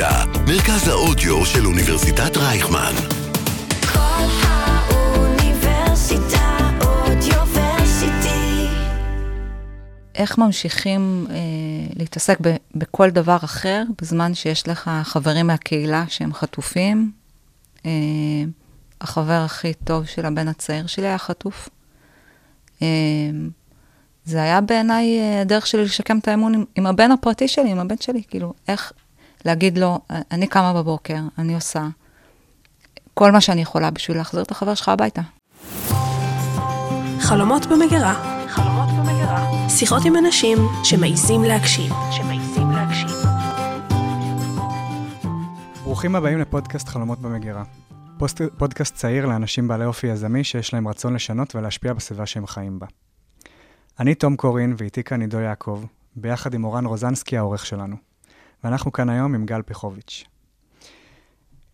[0.00, 2.92] האוניברסיטה, מרכז האודיו של אוניברסיטת רייכמן.
[3.92, 8.66] כל האוניברסיטה אודיוורסיטי.
[10.14, 11.36] איך ממשיכים אה,
[11.96, 17.12] להתעסק ב, בכל דבר אחר, בזמן שיש לך חברים מהקהילה שהם חטופים?
[17.86, 17.90] אה,
[19.00, 21.68] החבר הכי טוב של הבן הצעיר שלי היה חטוף.
[22.82, 22.86] אה,
[24.24, 27.78] זה היה בעיניי אה, הדרך שלי לשקם את האמון עם, עם הבן הפרטי שלי, עם
[27.78, 28.92] הבן שלי, כאילו, איך
[29.48, 29.98] להגיד לו,
[30.30, 31.88] אני קמה בבוקר, אני עושה
[33.14, 35.22] כל מה שאני יכולה בשביל להחזיר את החבר שלך הביתה.
[37.20, 38.14] חלומות במגירה.
[38.48, 39.68] חלומות במגירה.
[39.68, 41.92] שיחות עם אנשים שמעיזים להקשיב.
[42.10, 43.10] שמעיזים להקשיב.
[45.84, 47.62] ברוכים הבאים לפודקאסט חלומות במגירה.
[48.18, 52.78] פוסט, פודקאסט צעיר לאנשים בעלי אופי יזמי שיש להם רצון לשנות ולהשפיע בסביבה שהם חיים
[52.78, 52.86] בה.
[54.00, 55.84] אני תום קורין ואיתי כאן עידו יעקב,
[56.16, 58.07] ביחד עם אורן רוזנסקי העורך שלנו.
[58.64, 60.24] ואנחנו כאן היום עם גל פיחוביץ'.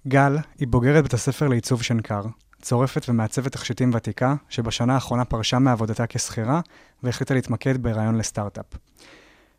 [0.08, 2.22] גל היא בוגרת בית הספר לעיצוב שנקר,
[2.62, 6.60] צורפת ומעצבת תכשיטים ותיקה, שבשנה האחרונה פרשה מעבודתה כשכירה
[7.02, 8.66] והחליטה להתמקד ברעיון לסטארט-אפ.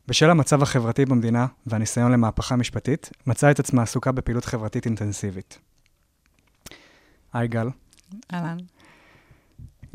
[0.08, 5.60] בשל המצב החברתי במדינה והניסיון למהפכה משפטית, מצאה את עצמה עסוקה בפעילות חברתית אינטנסיבית.
[7.34, 7.70] היי גל.
[8.34, 8.58] אהלן.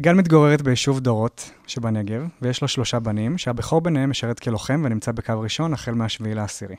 [0.01, 5.41] גל מתגוררת ביישוב דורות שבנגב, ויש לה שלושה בנים, שהבכור ביניהם משרת כלוחם ונמצא בקו
[5.41, 6.77] ראשון החל מהשביעי לעשירי.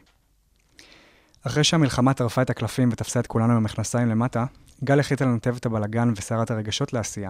[1.43, 4.45] אחרי שהמלחמה טרפה את הקלפים ותפסה את כולנו במכנסיים למטה,
[4.83, 7.29] גל החליטה לנתב את הבלגן וסערת הרגשות לעשייה.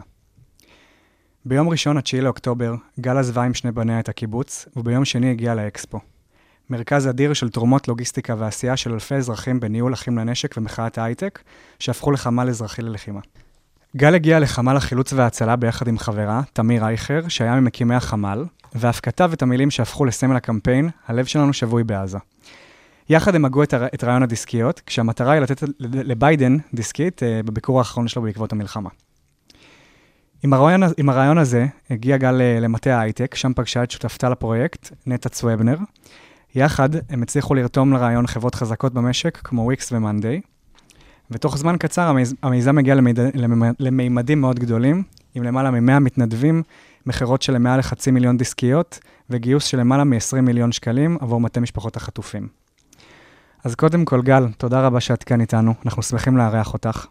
[1.46, 6.00] ביום ראשון, ה-9 לאוקטובר, גל עזבה עם שני בניה את הקיבוץ, וביום שני הגיעה לאקספו.
[6.70, 11.42] מרכז אדיר של תרומות, לוגיסטיקה ועשייה של אלפי אזרחים בניהול אחים לנשק ומחאת ההייטק,
[11.80, 13.20] שהפכו לחמ"ל אזרחי ללחימה.
[13.98, 18.46] גל הגיע לחמ"ל החילוץ וההצלה ביחד עם חברה, תמיר אייכר, שהיה ממקימי החמ"ל,
[18.76, 22.18] ואף כתב את המילים שהפכו לסמל הקמפיין, הלב שלנו שבוי בעזה.
[23.10, 23.86] יחד הם הגו את, הר...
[23.86, 28.90] את רעיון הדיסקיות, כשהמטרה היא לתת לביידן דיסקית uh, בביקור האחרון שלו בעקבות המלחמה.
[30.44, 34.92] עם הרעיון, עם הרעיון הזה הגיע גל uh, למטה ההייטק, שם פגשה את שותפתה לפרויקט,
[35.08, 35.78] נטע צוובנר.
[36.56, 40.42] יחד הם הצליחו לרתום לרעיון חברות חזקות במשק, כמו וויקס ומאנדיי.
[41.32, 42.36] ותוך זמן קצר המיז...
[42.44, 43.20] המיזם הגיע למיד...
[43.80, 45.04] למימדים מאוד גדולים,
[45.36, 46.64] עם למעלה מ-100 מתנדבים,
[47.06, 51.98] מכירות של למעלה לחצי מיליון דיסקיות, וגיוס של למעלה מ-20 מיליון שקלים עבור מטה משפחות
[51.98, 52.61] החטופים.
[53.64, 57.06] אז קודם כל, גל, תודה רבה שאת כאן איתנו, אנחנו שמחים לארח אותך.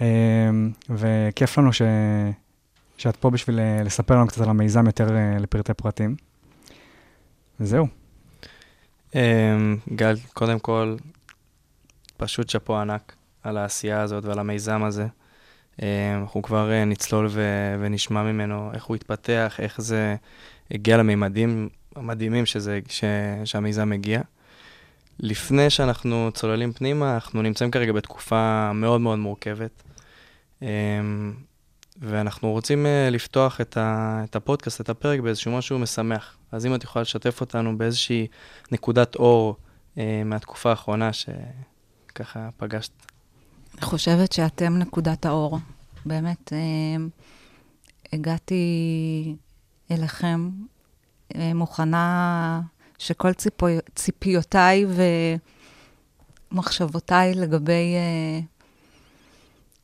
[0.00, 0.06] אמ,
[0.90, 1.82] וכיף לנו ש...
[2.98, 6.16] שאת פה בשביל אה, לספר לנו קצת על המיזם יותר אה, לפרטי פרטים.
[7.60, 7.86] וזהו.
[9.14, 10.96] אמ, גל, קודם כל,
[12.16, 15.06] פשוט שאפו ענק על העשייה הזאת ועל המיזם הזה.
[15.82, 15.86] אמ,
[16.20, 20.16] אנחנו כבר אה, נצלול ו- ונשמע ממנו איך הוא התפתח, איך זה
[20.70, 23.04] הגיע לממדים המדהימים שזה, ש-
[23.44, 24.20] שהמיזם הגיע.
[25.20, 29.82] לפני שאנחנו צוללים פנימה, אנחנו נמצאים כרגע בתקופה מאוד מאוד מורכבת,
[30.62, 30.68] אמ,
[32.00, 36.36] ואנחנו רוצים אה, לפתוח את, הפודקאסט, את הפרק, באיזשהו משהו משמח.
[36.52, 38.26] אז אם את יכולה לשתף אותנו באיזושהי
[38.72, 39.56] נקודת אור
[39.98, 42.92] אה, מהתקופה האחרונה שככה פגשת.
[43.74, 45.58] אני חושבת שאתם נקודת האור.
[46.06, 47.04] באמת, אה,
[48.12, 49.36] הגעתי
[49.90, 50.50] אליכם
[51.54, 52.60] מוכנה
[52.98, 54.86] שכל ציפו, ציפיותיי
[56.52, 58.40] ומחשבותיי לגבי אה,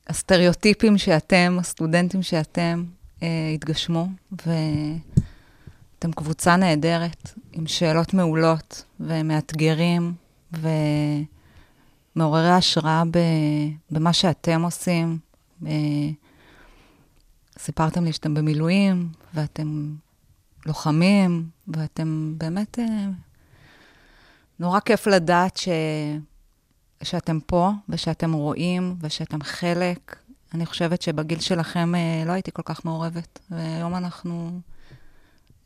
[0.06, 2.84] הסטריאוטיפים שאתם, הסטודנטים שאתם,
[3.22, 10.14] אה, התגשמו, ואתם קבוצה נהדרת, עם שאלות מעולות ומאתגרים,
[12.16, 13.18] ומעוררי השראה ב,
[13.90, 15.18] במה שאתם עושים.
[15.66, 15.72] אה,
[17.58, 19.94] סיפרתם לי שאתם במילואים, ואתם
[20.66, 22.78] לוחמים, ואתם באמת...
[22.78, 23.08] אה,
[24.58, 25.68] נורא כיף לדעת ש...
[27.02, 30.16] שאתם פה, ושאתם רואים, ושאתם חלק.
[30.54, 34.60] אני חושבת שבגיל שלכם אה, לא הייתי כל כך מעורבת, והיום אנחנו...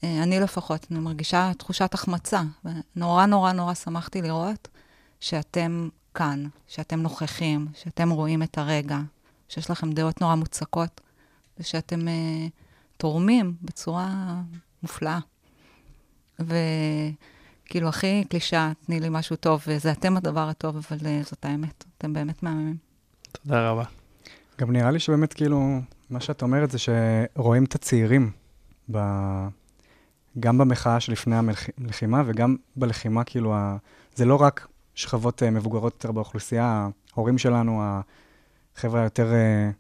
[0.05, 2.43] אה, אני לפחות, אני מרגישה תחושת החמצה.
[2.65, 4.69] ונורא נורא נורא שמחתי לראות
[5.21, 8.99] שאתם כאן, שאתם נוכחים, שאתם רואים את הרגע,
[9.49, 11.01] שיש לכם דעות נורא מוצקות,
[11.59, 12.47] ושאתם אה,
[12.97, 14.35] תורמים בצורה
[14.83, 15.19] מופלאה.
[16.41, 21.85] וכאילו, הכי קלישה, תני לי משהו טוב, וזה אתם הדבר הטוב, אבל uh, זאת האמת.
[21.99, 22.77] אתם באמת מהממים.
[23.33, 23.85] תודה רבה.
[24.61, 25.81] גם נראה לי שבאמת כאילו,
[26.11, 28.31] מה שאת אומרת זה שרואים את הצעירים,
[28.91, 28.99] ב...
[30.41, 31.37] גם במחאה שלפני
[31.81, 33.77] הלחימה וגם בלחימה, כאילו, ה...
[34.15, 37.83] זה לא רק שכבות uh, מבוגרות יותר באוכלוסייה, ההורים שלנו,
[38.77, 39.75] החבר'ה היותר uh,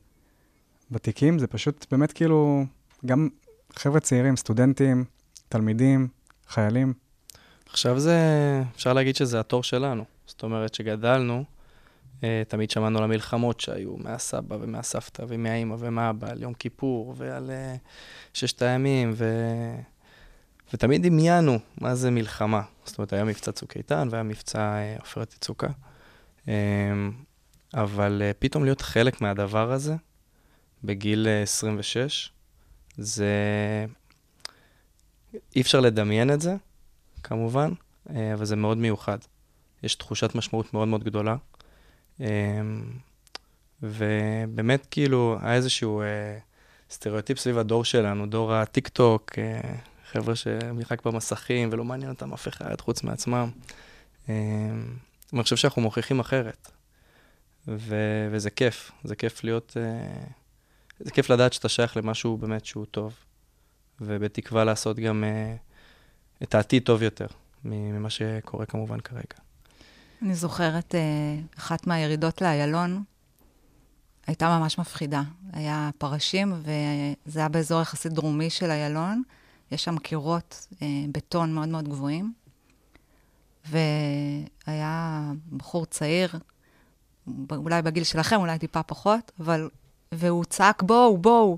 [0.91, 2.65] ותיקים, זה פשוט באמת כאילו,
[3.07, 3.29] גם
[3.77, 5.05] חבר'ה צעירים, סטודנטים,
[5.49, 6.09] תלמידים,
[6.49, 6.93] חיילים.
[7.71, 8.19] עכשיו זה,
[8.77, 10.05] אפשר להגיד שזה התור שלנו.
[10.27, 11.45] זאת אומרת, שגדלנו,
[12.25, 17.77] אה, תמיד שמענו על המלחמות שהיו מהסבא ומהסבתא ומהאימא ומהאבא, על יום כיפור ועל אה,
[18.35, 19.25] ששת הימים, ו...
[20.73, 22.63] ותמיד דמיינו מה זה מלחמה.
[22.85, 25.69] זאת אומרת, היה מבצע צוק איתן והיה מבצע אה, עופרת יצוקה.
[26.49, 26.55] אה,
[27.75, 29.95] אבל פתאום להיות חלק מהדבר הזה,
[30.85, 32.33] בגיל אה, 26,
[32.97, 33.27] זה...
[35.57, 36.57] אי אפשר לדמיין את זה,
[37.23, 37.73] כמובן,
[38.11, 39.19] אה, אבל זה מאוד מיוחד.
[39.83, 41.37] יש תחושת משמעות מאוד מאוד גדולה.
[42.21, 42.27] אה,
[43.83, 46.39] ובאמת, כאילו, היה איזשהו אה,
[46.91, 49.61] סטריאוטיפ סביב הדור שלנו, דור הטיק טוק, אה,
[50.13, 53.51] חבר'ה שמשחק במסכים ולא מעניין אותם אף אחד חוץ מעצמם.
[54.29, 54.35] אה,
[55.33, 56.71] ואני חושב שאנחנו מוכיחים אחרת.
[57.69, 59.77] ו- וזה כיף, זה כיף להיות,
[61.01, 63.15] זה כיף לדעת שאתה שייך למשהו באמת שהוא טוב,
[64.01, 65.57] ובתקווה לעשות גם אה,
[66.43, 67.27] את העתיד טוב יותר
[67.65, 69.37] ממה שקורה כמובן כרגע.
[70.23, 71.01] אני זוכרת אה,
[71.59, 73.03] אחת מהירידות לאיילון,
[74.27, 75.23] הייתה ממש מפחידה.
[75.53, 76.53] היה פרשים,
[77.27, 79.23] וזה היה באזור יחסית דרומי של איילון.
[79.71, 82.33] יש שם קירות אה, בטון מאוד מאוד גבוהים,
[83.65, 85.23] והיה
[85.57, 86.31] בחור צעיר,
[87.51, 89.69] אולי בגיל שלכם, אולי טיפה פחות, אבל...
[90.13, 91.57] והוא צעק, בואו, בואו.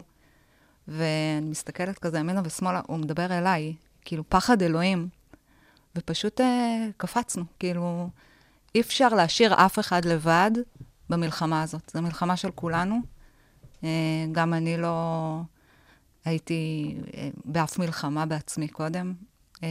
[0.90, 5.08] ואני מסתכלת כזה ימינה ושמאלה, הוא מדבר אליי, כאילו, פחד אלוהים.
[5.96, 8.10] ופשוט אה, קפצנו, כאילו,
[8.74, 10.50] אי אפשר להשאיר אף אחד לבד
[11.08, 11.90] במלחמה הזאת.
[11.94, 13.00] זו מלחמה של כולנו.
[13.84, 15.40] אה, גם אני לא
[16.24, 19.14] הייתי אה, באף מלחמה בעצמי קודם,
[19.62, 19.68] אה,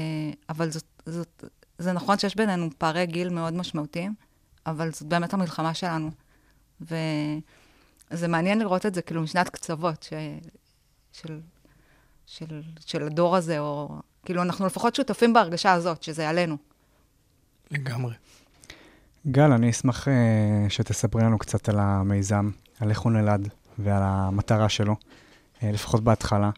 [0.50, 1.44] אבל זאת, זאת,
[1.78, 4.14] זה נכון שיש בינינו פערי גיל מאוד משמעותיים,
[4.66, 6.12] אבל זאת באמת המלחמה שלנו.
[6.82, 10.14] וזה מעניין לראות את זה כאילו משנת קצוות ש...
[11.22, 11.40] של,
[12.26, 16.58] של, של הדור הזה, או כאילו אנחנו לפחות שותפים בהרגשה הזאת, שזה עלינו.
[17.72, 18.14] לגמרי.
[19.28, 20.12] גל, אני אשמח uh,
[20.70, 22.50] שתספרי לנו קצת על המיזם,
[22.80, 23.48] על איך הוא נולד
[23.80, 26.50] ועל המטרה שלו, uh, לפחות בהתחלה.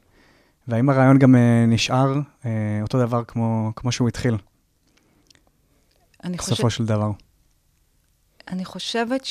[0.67, 1.37] והאם הרעיון גם uh,
[1.67, 2.45] נשאר uh,
[2.81, 4.37] אותו דבר כמו, כמו שהוא התחיל,
[6.23, 7.11] אני בסופו חושבת, של דבר?
[8.47, 9.25] אני חושבת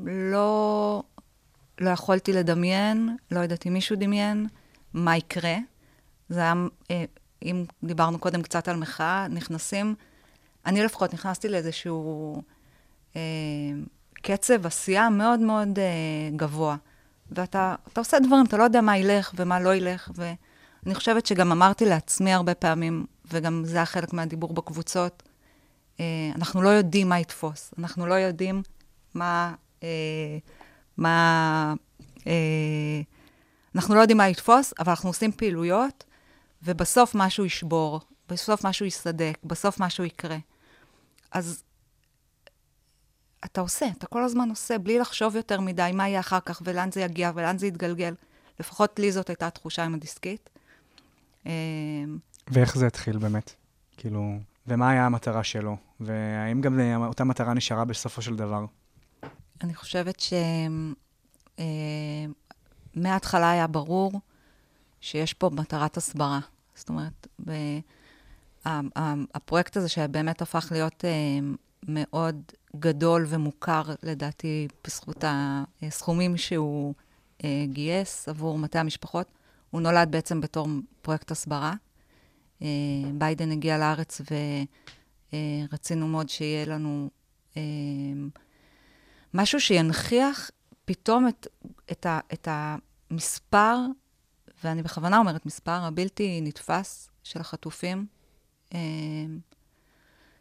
[0.00, 1.02] שלא
[1.80, 4.46] לא יכולתי לדמיין, לא יודעת אם מישהו דמיין,
[4.94, 5.56] מה יקרה.
[6.28, 6.54] זה היה,
[6.90, 7.04] אה,
[7.42, 9.94] אם דיברנו קודם קצת על מחאה, נכנסים,
[10.66, 12.42] אני לפחות נכנסתי לאיזשהו
[13.16, 13.20] אה,
[14.12, 16.76] קצב עשייה מאוד מאוד אה, גבוה.
[17.30, 21.52] ואתה אתה עושה דברים, אתה לא יודע מה ילך ומה לא ילך, ואני חושבת שגם
[21.52, 25.22] אמרתי לעצמי הרבה פעמים, וגם זה היה חלק מהדיבור בקבוצות,
[26.00, 28.62] אה, אנחנו לא יודעים מה יתפוס, אנחנו לא יודעים
[29.14, 29.54] מה...
[29.82, 29.88] אה,
[30.98, 31.74] מה...
[32.26, 33.00] אה,
[33.74, 36.04] אנחנו לא יודעים מה יתפוס, אבל אנחנו עושים פעילויות,
[36.62, 40.36] ובסוף משהו ישבור, בסוף משהו יסדק, בסוף משהו יקרה.
[41.32, 41.62] אז
[43.44, 46.92] אתה עושה, אתה כל הזמן עושה, בלי לחשוב יותר מדי מה יהיה אחר כך, ולאן
[46.92, 48.14] זה יגיע, ולאן זה יתגלגל.
[48.60, 50.50] לפחות לי זאת הייתה התחושה עם הדיסקית.
[51.46, 51.52] אה,
[52.48, 53.54] ואיך זה התחיל באמת?
[53.96, 55.76] כאילו, ומה היה המטרה שלו?
[56.00, 58.64] והאם גם אותה מטרה נשארה בסופו של דבר?
[59.62, 60.22] אני חושבת
[62.96, 64.12] שמההתחלה היה ברור
[65.00, 66.40] שיש פה מטרת הסברה.
[66.74, 67.26] זאת אומרת,
[69.34, 71.38] הפרויקט הזה שבאמת הפך להיות אה,
[71.88, 72.42] מאוד
[72.76, 75.24] גדול ומוכר, לדעתי, בזכות
[75.82, 76.94] הסכומים שהוא
[77.44, 79.26] אה, גייס עבור מטה המשפחות,
[79.70, 80.68] הוא נולד בעצם בתור
[81.02, 81.74] פרויקט הסברה.
[82.62, 82.66] אה,
[83.14, 84.20] ביידן הגיע לארץ
[85.32, 87.10] ורצינו מאוד שיהיה לנו
[87.56, 87.62] אה,
[89.36, 90.50] משהו שינכיח
[90.84, 91.46] פתאום את,
[91.92, 93.76] את, ה, את המספר,
[94.64, 98.06] ואני בכוונה אומרת מספר, הבלתי נתפס של החטופים
[98.74, 98.78] אה,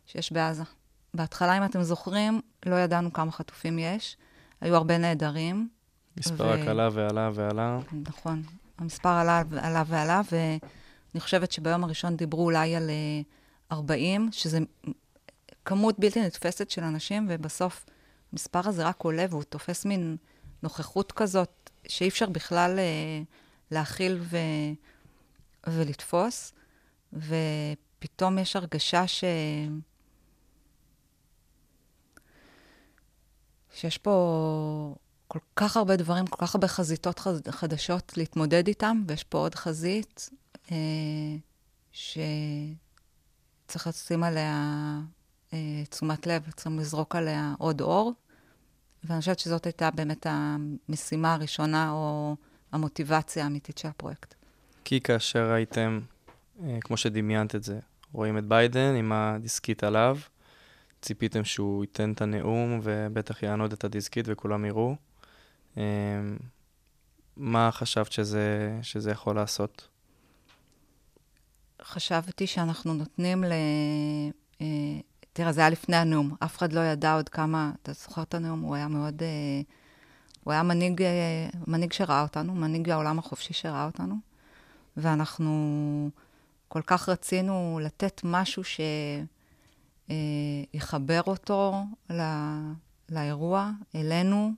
[0.06, 0.64] שיש בעזה.
[1.14, 4.18] בהתחלה, אם אתם זוכרים, לא ידענו כמה חטופים יש.
[4.62, 5.70] היו הרבה נעדרים.
[6.18, 7.80] מספר ו- רק עלה ועלה ועלה.
[7.92, 8.44] נכון.
[8.78, 13.22] המספר עלה, עלה ועלה, ואני חושבת שביום הראשון דיברו אולי על אה,
[13.72, 14.60] 40, שזה
[15.66, 17.86] כמות בלתי נתפסת של אנשים, ובסוף
[18.36, 20.18] המספר הזה רק עולה, והוא תופס מין
[20.64, 23.22] נוכחות כזאת, שאי אפשר בכלל אה,
[23.72, 24.38] להכיל ו...
[25.68, 26.54] ולתפוס,
[27.14, 29.24] ופתאום יש הרגשה ש...
[33.74, 34.96] שיש פה
[35.28, 39.56] כל כך הרבה דברים, כל כך הרבה חזיתות חד- חדשות להתמודד איתם, ויש פה עוד
[39.56, 40.30] חזית
[40.72, 40.78] אה,
[41.92, 42.28] שצריך
[43.88, 44.62] לשים עליה
[45.54, 48.14] אה, תשומת לב, צריכים לזרוק עליה עוד אור,
[49.06, 52.36] ואני חושבת שזאת הייתה באמת המשימה הראשונה, או
[52.72, 54.36] המוטיבציה האמיתית של הפרויקט.
[54.86, 56.00] כי כאשר הייתם,
[56.64, 57.80] אה, כמו שדמיינת את זה,
[58.12, 60.18] רואים את ביידן עם הדיסקית עליו,
[61.02, 64.96] ציפיתם שהוא ייתן את הנאום ובטח יענוד את הדיסקית וכולם יראו.
[65.78, 65.84] אה,
[67.38, 69.88] מה חשבת שזה, שזה יכול לעשות?
[71.82, 73.54] חשבתי שאנחנו נותנים ל...
[75.36, 76.36] אה, תראה, זה היה לפני הנאום.
[76.40, 77.72] אף אחד לא ידע עוד כמה...
[77.82, 78.62] אתה זוכר את הנאום?
[78.62, 79.24] הוא היה מאוד...
[79.24, 79.62] אה,
[80.44, 84.16] הוא היה מנהיג, אה, מנהיג שראה אותנו, מנהיג העולם החופשי שראה אותנו,
[84.98, 86.10] ואנחנו
[86.68, 88.64] כל כך רצינו לתת משהו
[90.74, 92.24] שיחבר אותו לא,
[93.10, 94.52] לאירוע, אלינו,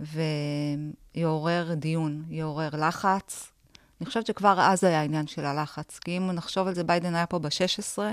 [0.00, 3.52] ויעורר דיון, יעורר לחץ.
[4.00, 7.26] אני חושבת שכבר אז היה העניין של הלחץ, כי אם נחשוב על זה, ביידן היה
[7.26, 8.12] פה ב-16 אה,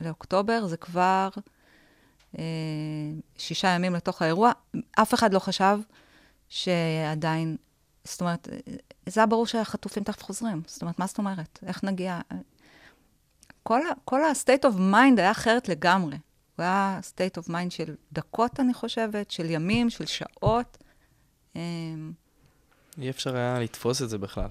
[0.00, 1.28] לאוקטובר, זה כבר
[2.38, 2.44] אה,
[3.38, 4.52] שישה ימים לתוך האירוע.
[4.90, 5.78] אף אחד לא חשב
[6.48, 7.56] שעדיין,
[8.04, 8.48] זאת אומרת,
[9.06, 10.62] זה היה ברור שהחטופים תכף חוזרים.
[10.66, 11.58] זאת אומרת, מה זאת אומרת?
[11.66, 12.20] איך נגיע?
[13.62, 16.16] כל, כל ה-state of mind היה אחרת לגמרי.
[16.56, 20.78] הוא היה state of mind של דקות, אני חושבת, של ימים, של שעות.
[21.56, 21.60] אה,
[22.98, 24.48] אי אפשר היה לתפוס את זה בכלל.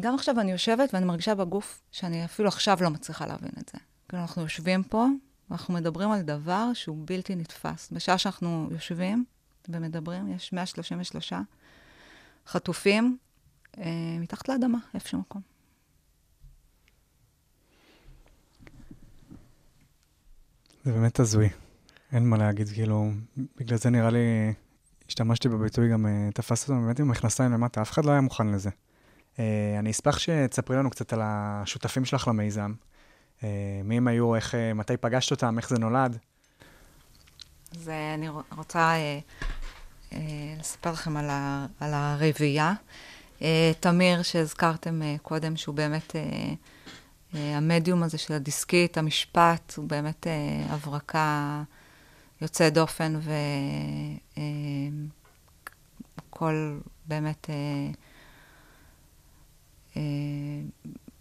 [0.00, 3.78] גם עכשיו אני יושבת ואני מרגישה בגוף שאני אפילו עכשיו לא מצליחה להבין את זה.
[4.08, 5.06] כאילו, אנחנו יושבים פה,
[5.50, 7.88] ואנחנו מדברים על דבר שהוא בלתי נתפס.
[7.92, 9.24] בשעה שאנחנו יושבים
[9.68, 11.32] ומדברים, יש 133
[12.46, 13.18] חטופים
[13.78, 13.84] אה,
[14.20, 15.42] מתחת לאדמה, איפשהו מקום.
[20.84, 21.48] זה באמת הזוי.
[22.12, 23.10] אין מה להגיד, כאילו,
[23.56, 24.54] בגלל זה נראה לי,
[25.08, 28.46] השתמשתי בביטוי גם, אה, תפס אותנו באמת עם המכנסיים למטה, אף אחד לא היה מוכן
[28.46, 28.70] לזה.
[29.38, 32.72] אה, אני אשמח שתספרי לנו קצת על השותפים שלך למיזם.
[33.44, 36.18] אה, מי הם היו, איך, אה, מתי פגשת אותם, איך זה נולד.
[37.72, 38.94] אז אני רוצה
[40.58, 42.72] לספר לכם על, ה, על הרביעייה.
[43.80, 46.16] תמיר, שהזכרתם קודם, שהוא באמת
[47.32, 50.26] המדיום הזה של הדיסקית, המשפט, הוא באמת
[50.68, 51.62] הברקה
[52.40, 53.20] יוצא דופן,
[56.30, 57.50] וכל באמת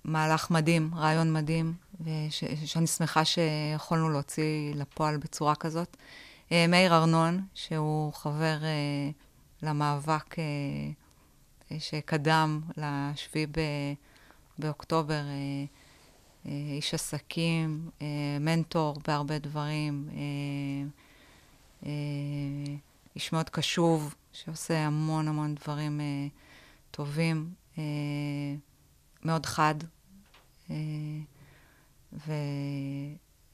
[0.03, 5.97] מהלך מדהים, רעיון מדהים, וש, שאני שמחה שיכולנו להוציא לפועל בצורה כזאת.
[6.51, 9.09] אה, מאיר ארנון, שהוא חבר אה,
[9.63, 10.43] למאבק אה,
[11.71, 13.93] אה, שקדם לשביעי ב-
[14.59, 15.65] באוקטובר, אה,
[16.45, 18.07] אה, איש עסקים, אה,
[18.39, 20.89] מנטור בהרבה דברים, אה,
[21.85, 22.75] אה,
[23.15, 26.27] איש מאוד קשוב, שעושה המון המון דברים אה,
[26.91, 27.83] טובים, אה,
[29.23, 29.75] מאוד חד,
[30.69, 30.75] אה,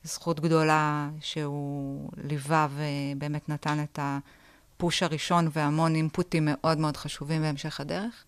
[0.03, 7.79] וזכות גדולה שהוא ליווה ובאמת נתן את הפוש הראשון והמון אינפוטים מאוד מאוד חשובים בהמשך
[7.79, 8.23] הדרך.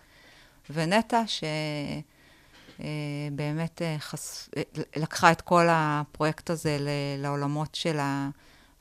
[0.69, 1.23] ונטע,
[2.77, 4.49] שבאמת חש...
[4.95, 6.77] לקחה את כל הפרויקט הזה
[7.17, 7.97] לעולמות של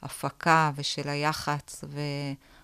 [0.03, 1.85] ההפקה ושל היח"צ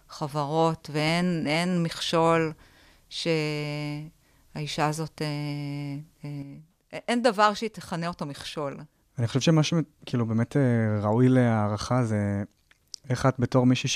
[0.08, 2.52] וחברות, ואין אין מכשול
[4.52, 5.26] שהאישה הזאת, אה,
[6.24, 8.76] אה, אין דבר שהיא תכנה אותו מכשול.
[9.18, 10.62] אני חושב שמה שכאילו באמת אה,
[11.02, 12.42] ראוי להערכה זה
[13.10, 13.88] איך את בתור מישהי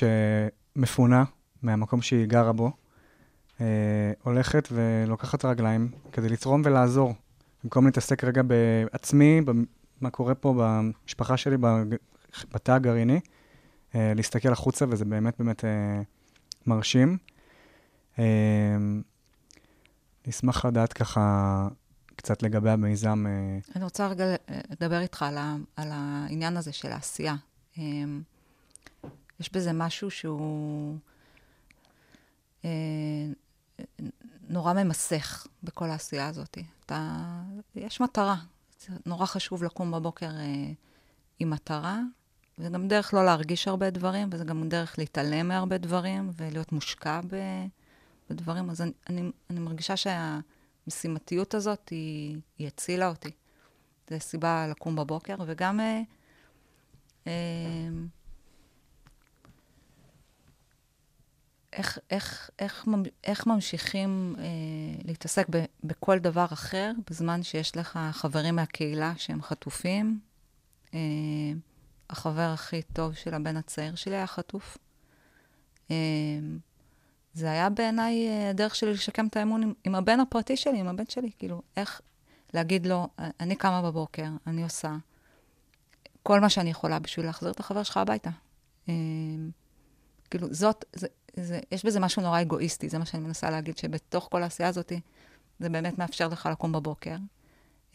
[0.76, 1.24] שמפונה
[1.62, 2.72] מהמקום שהיא גרה בו,
[3.60, 3.66] אה,
[4.22, 7.14] הולכת ולוקחת רגליים כדי לתרום ולעזור.
[7.64, 11.56] במקום להתעסק רגע בעצמי, במה קורה פה במשפחה שלי,
[12.52, 13.20] בתא הגרעיני,
[13.94, 16.02] אה, להסתכל החוצה, וזה באמת באמת אה,
[16.66, 17.18] מרשים.
[18.18, 18.24] אה,
[20.26, 21.68] נשמח לדעת ככה
[22.16, 23.26] קצת לגבי המיזם.
[23.26, 24.24] אה, אני רוצה רגע
[24.70, 27.34] לדבר איתך על, ה, על העניין הזה של העשייה.
[27.78, 28.22] אמ,
[29.40, 30.96] יש בזה משהו שהוא
[32.64, 32.70] אה,
[34.48, 36.58] נורא ממסך בכל העשייה הזאת.
[36.86, 37.20] אתה,
[37.74, 38.36] יש מטרה.
[38.80, 40.72] זה נורא חשוב לקום בבוקר אה,
[41.38, 42.00] עם מטרה,
[42.58, 47.20] וזה גם דרך לא להרגיש הרבה דברים, וזה גם דרך להתעלם מהרבה דברים, ולהיות מושקע
[47.30, 47.36] ב,
[48.30, 48.70] בדברים.
[48.70, 53.30] אז אני, אני, אני מרגישה שהמשימתיות הזאת, היא, היא הצילה אותי.
[54.10, 56.00] זו סיבה לקום בבוקר, וגם אה,
[57.26, 57.88] אה,
[61.72, 62.86] איך, איך, איך,
[63.24, 64.44] איך ממשיכים אה,
[65.04, 70.20] להתעסק ב, בכל דבר אחר, בזמן שיש לך חברים מהקהילה שהם חטופים.
[70.94, 70.98] אה,
[72.10, 74.78] החבר הכי טוב של הבן הצעיר שלי היה חטוף.
[75.90, 75.96] אה,
[77.34, 80.88] זה היה בעיניי אה, הדרך שלי לשקם את האמון עם, עם הבן הפרטי שלי, עם
[80.88, 81.30] הבן שלי.
[81.38, 82.00] כאילו, איך
[82.54, 83.08] להגיד לו,
[83.40, 84.96] אני קמה בבוקר, אני עושה
[86.22, 88.30] כל מה שאני יכולה בשביל להחזיר את החבר שלך הביתה.
[88.88, 88.94] אה,
[90.30, 94.28] כאילו, זאת, זה, זה, יש בזה משהו נורא אגואיסטי, זה מה שאני מנסה להגיד, שבתוך
[94.30, 94.92] כל העשייה הזאת,
[95.58, 97.16] זה באמת מאפשר לך לקום בבוקר,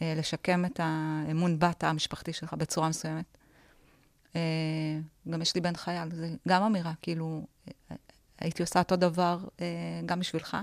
[0.02, 3.38] אה, לשקם את האמון בת המשפחתי שלך בצורה מסוימת,
[4.36, 4.40] אה,
[5.30, 7.46] גם יש לי בן חייל, זה גם אמירה, כאילו,
[7.90, 7.96] אה,
[8.40, 9.66] הייתי עושה אותו דבר אה,
[10.06, 10.56] גם בשבילך.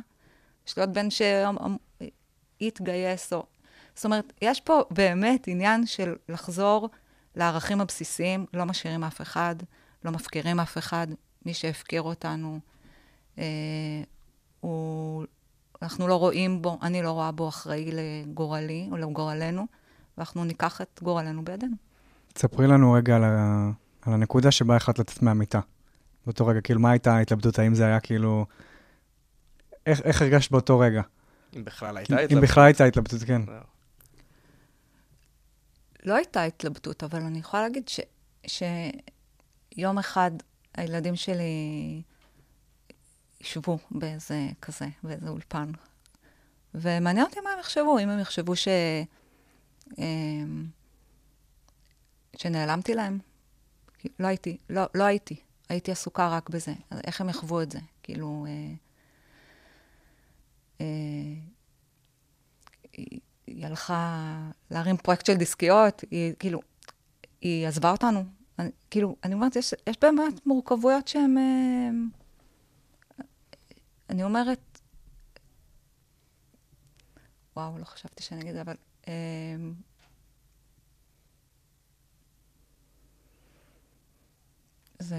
[0.67, 1.07] יש לי עוד בן
[2.59, 3.45] שהתגייס, או...
[3.95, 6.89] זאת אומרת, יש פה באמת עניין של לחזור
[7.35, 9.55] לערכים הבסיסיים, לא משאירים אף אחד,
[10.03, 11.07] לא מפקירים אף אחד.
[11.45, 12.59] מי שהפקיר אותנו,
[13.37, 13.43] אה,
[14.59, 15.25] הוא,
[15.81, 19.65] אנחנו לא רואים בו, אני לא רואה בו אחראי לגורלי או לגורלנו,
[20.17, 21.75] ואנחנו ניקח את גורלנו בידינו.
[22.33, 23.69] תספרי לנו רגע על, ה...
[24.01, 25.59] על הנקודה שבה החלטת לצאת מהמיטה.
[26.27, 27.59] באותו רגע, כאילו, מה הייתה ההתלבטות?
[27.59, 28.45] האם זה היה כאילו...
[29.85, 31.01] איך, איך הרגשת באותו רגע?
[31.55, 32.43] אם בכלל הייתה אם התלבטות.
[32.43, 33.41] בכלל הייתה התלבטות, כן.
[36.05, 37.99] לא הייתה התלבטות, אבל אני יכולה להגיד ש,
[38.47, 40.31] שיום אחד
[40.73, 42.01] הילדים שלי
[43.41, 45.71] ישבו באיזה כזה, באיזה אולפן.
[46.75, 48.67] ומעניין אותי מה הם יחשבו, אם הם יחשבו ש...
[49.97, 50.65] אמ,
[52.37, 53.19] שנעלמתי להם.
[54.19, 55.46] לא הייתי, לא, לא הייתי.
[55.69, 56.73] הייתי עסוקה רק בזה.
[56.89, 57.79] אז איך הם יחוו את זה?
[58.03, 58.45] כאילו...
[58.47, 58.73] אה,
[60.81, 60.85] אה,
[62.93, 64.37] היא, הלכה
[64.71, 66.59] להרים פרויקט של דיסקיות, היא כאילו,
[67.41, 68.23] היא עזבה אותנו.
[68.59, 71.37] אני, כאילו, אני אומרת, יש, יש באמת מורכבויות שהן...
[71.37, 71.89] אה,
[74.09, 74.79] אני אומרת,
[77.55, 78.75] וואו, לא חשבתי שאני אגיד את זה, אבל...
[84.99, 85.17] זה...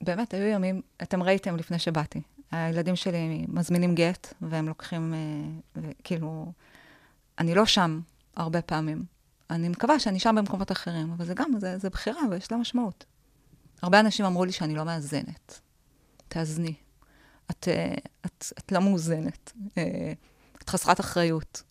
[0.00, 2.20] באמת, היו ימים, אתם ראיתם לפני שבאתי.
[2.50, 6.52] הילדים שלי מזמינים גט, והם לוקחים, אה, כאילו,
[7.38, 8.00] אני לא שם
[8.36, 9.04] הרבה פעמים.
[9.50, 13.04] אני מקווה שאני שם במקומות אחרים, אבל זה גם, זה, זה בחירה ויש לה משמעות.
[13.82, 15.60] הרבה אנשים אמרו לי שאני לא מאזנת.
[16.28, 16.74] תאזני.
[17.50, 17.94] את, אה,
[18.26, 19.52] את, את לא מאוזנת.
[19.78, 20.12] אה,
[20.62, 21.62] את חסרת אחריות.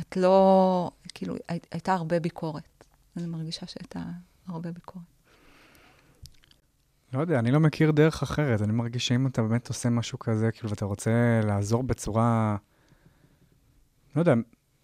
[0.00, 0.90] את לא...
[1.14, 2.84] כאילו, הי, הייתה הרבה ביקורת.
[3.16, 4.00] אני מרגישה שהייתה
[4.46, 5.11] הרבה ביקורת.
[7.12, 8.62] לא יודע, אני לא מכיר דרך אחרת.
[8.62, 12.56] אני מרגיש שאם אתה באמת עושה משהו כזה, כאילו, ואתה רוצה לעזור בצורה,
[14.16, 14.34] לא יודע,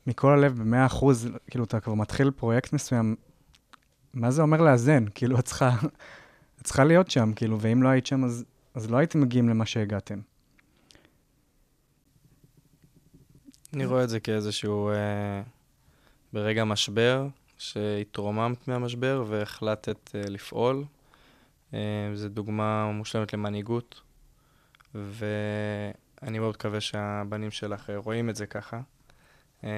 [0.06, 3.16] מכל הלב, במאה אחוז, כאילו, אתה כבר מתחיל פרויקט מסוים,
[4.14, 5.04] מה זה אומר לאזן?
[5.14, 5.76] כאילו, את צריכה,
[6.60, 9.66] את צריכה להיות שם, כאילו, ואם לא היית שם, אז, אז לא הייתם מגיעים למה
[9.66, 10.20] שהגעתם.
[13.74, 15.42] אני רואה את זה כאיזשהו, אה,
[16.32, 20.84] ברגע משבר, שהתרוממת מהמשבר והחלטת אה, לפעול.
[21.74, 24.00] אה, זו דוגמה מושלמת למנהיגות,
[24.94, 28.80] ואני מאוד מקווה שהבנים שלך אה, רואים את זה ככה,
[29.64, 29.70] אה,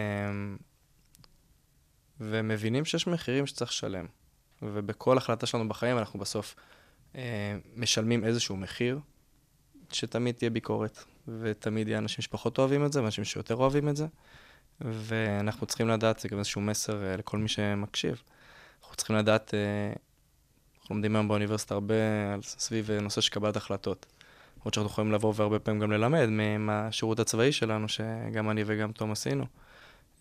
[2.21, 4.07] ומבינים שיש מחירים שצריך לשלם.
[4.63, 6.57] ובכל החלטה שלנו בחיים אנחנו בסוף
[7.77, 9.01] משלמים איזשהו מחיר,
[9.93, 11.05] שתמיד תהיה ביקורת,
[11.41, 14.07] ותמיד יהיה אנשים שפחות אוהבים את זה, ואנשים שיותר אוהבים את זה,
[14.81, 18.23] ואנחנו צריכים לדעת, זה גם איזשהו מסר לכל מי שמקשיב.
[18.83, 19.55] אנחנו צריכים לדעת,
[20.91, 21.95] לומדים היום באוניברסיטה הרבה
[22.43, 24.07] סביב אה, נושא של קבלת החלטות.
[24.57, 26.27] למרות שאנחנו יכולים לבוא והרבה פעמים גם ללמד
[26.59, 29.45] מהשירות הצבאי שלנו, שגם אני וגם תום עשינו.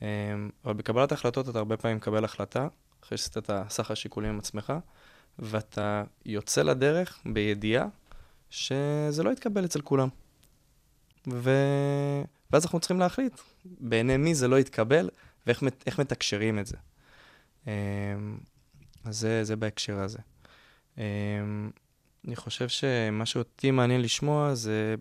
[0.01, 0.07] אה,
[0.65, 2.67] אבל בקבלת החלטות אתה הרבה פעמים מקבל החלטה,
[3.03, 4.73] אחרי שעשית את הסך השיקולים עם עצמך,
[5.39, 7.87] ואתה יוצא לדרך בידיעה
[8.49, 10.07] שזה לא יתקבל אצל כולם.
[11.27, 11.51] ו...
[12.51, 15.09] ואז אנחנו צריכים להחליט בעיני מי זה לא יתקבל
[15.47, 16.77] ואיך מת- מתקשרים את זה.
[17.67, 17.71] אמ,
[19.05, 20.19] אז זה, זה בהקשר הזה.
[20.97, 21.71] אמ,
[22.27, 24.95] אני חושב שמה שאותי מעניין לשמוע זה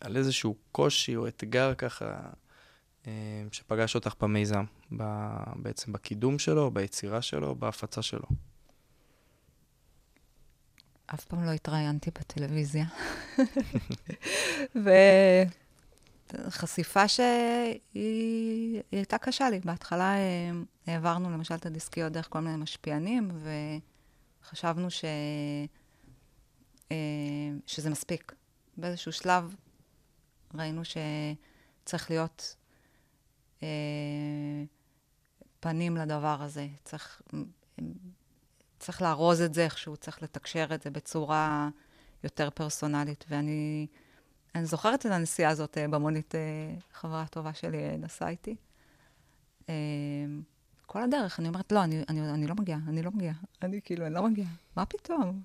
[0.00, 2.20] על איזשהו קושי או אתגר ככה
[3.06, 3.12] אמ,
[3.52, 4.64] שפגש אותך במיזם,
[5.56, 8.26] בעצם בקידום שלו, ביצירה שלו, בהפצה שלו.
[11.06, 12.84] אף פעם לא התראיינתי בטלוויזיה.
[16.34, 19.60] וחשיפה שהיא היא הייתה קשה לי.
[19.64, 20.50] בהתחלה אה,
[20.86, 23.30] העברנו למשל את הדיסקיות דרך כל מיני משפיענים,
[24.44, 25.04] וחשבנו ש...
[26.92, 26.96] אה,
[27.66, 28.32] שזה מספיק.
[28.76, 29.54] באיזשהו שלב
[30.54, 32.56] ראינו שצריך להיות
[33.62, 33.68] אה,
[35.60, 36.68] פנים לדבר הזה.
[36.84, 37.22] צריך...
[38.78, 41.68] צריך לארוז את זה איכשהו, צריך לתקשר את זה בצורה
[42.24, 43.24] יותר פרסונלית.
[43.28, 43.86] ואני
[44.54, 46.34] אני זוכרת את הנסיעה הזאת אה, במונית,
[46.92, 48.56] חברה טובה שלי נסעה איתי.
[50.86, 53.34] כל הדרך, אני אומרת, לא, אני, אני, אני לא מגיעה, אני לא מגיעה.
[53.62, 54.48] אני כאילו, אני לא מגיעה.
[54.76, 55.42] מה פתאום?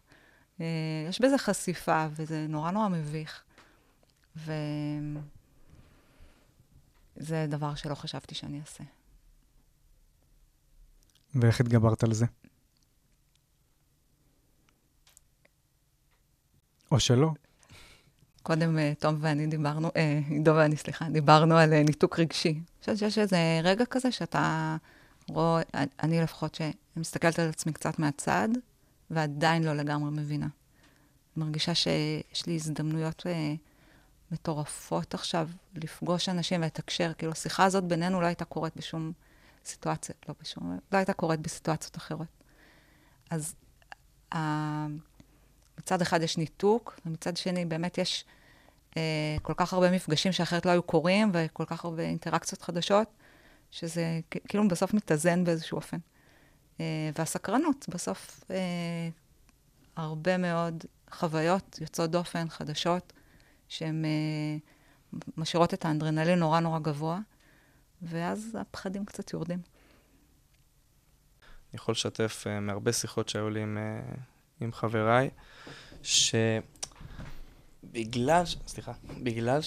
[0.62, 0.65] אה,
[1.10, 3.43] יש בזה חשיפה, וזה נורא נורא מביך.
[4.36, 4.56] וזה
[7.47, 8.84] דבר שלא חשבתי שאני אעשה.
[11.36, 12.25] ואיך התגברת על זה?
[16.91, 17.32] או שלא.
[18.43, 22.49] קודם אה, תום ואני דיברנו, אה, עידו ואני, סליחה, דיברנו על אה, ניתוק רגשי.
[22.49, 24.75] אני חושבת שיש איזה רגע כזה שאתה
[25.30, 25.62] רואה,
[26.04, 26.58] אני לפחות,
[26.96, 28.50] שמסתכלת על עצמי קצת מהצד,
[29.10, 30.48] ועדיין לא לגמרי מבינה.
[31.38, 33.54] מרגישה שיש לי הזדמנויות אה,
[34.32, 37.12] מטורפות עכשיו לפגוש אנשים ולתקשר.
[37.18, 39.12] כאילו, השיחה הזאת בינינו לא הייתה קורית בשום
[39.65, 42.28] סיטואציה, לא בשום, לא הייתה קורית בסיטואציות אחרות.
[43.30, 43.56] אז
[44.34, 44.88] אה,
[45.78, 48.26] מצד אחד יש ניתוק, ומצד שני באמת יש
[48.98, 53.08] אה, כל כך הרבה מפגשים שאחרת לא היו קורים, וכל כך הרבה אינטראקציות חדשות,
[53.72, 55.98] שזה כאילו בסוף מתאזן באיזשהו אופן.
[56.80, 59.10] אה, והסקרנות, בסוף אה,
[59.96, 63.14] הרבה מאוד חוויות יוצאות דופן, חדשות,
[63.70, 64.10] שהן אה,
[65.38, 67.20] משאירות את האנדרנלין נורא נורא גבוה,
[68.02, 69.60] ואז הפחדים קצת יורדים.
[71.72, 73.82] אני יכול לשתף uh, מהרבה שיחות שהיו לי עם, uh,
[74.62, 75.30] עם חבריי,
[76.04, 76.66] שבגלל,
[78.46, 78.92] ש- סליחה,
[79.24, 79.60] בגלל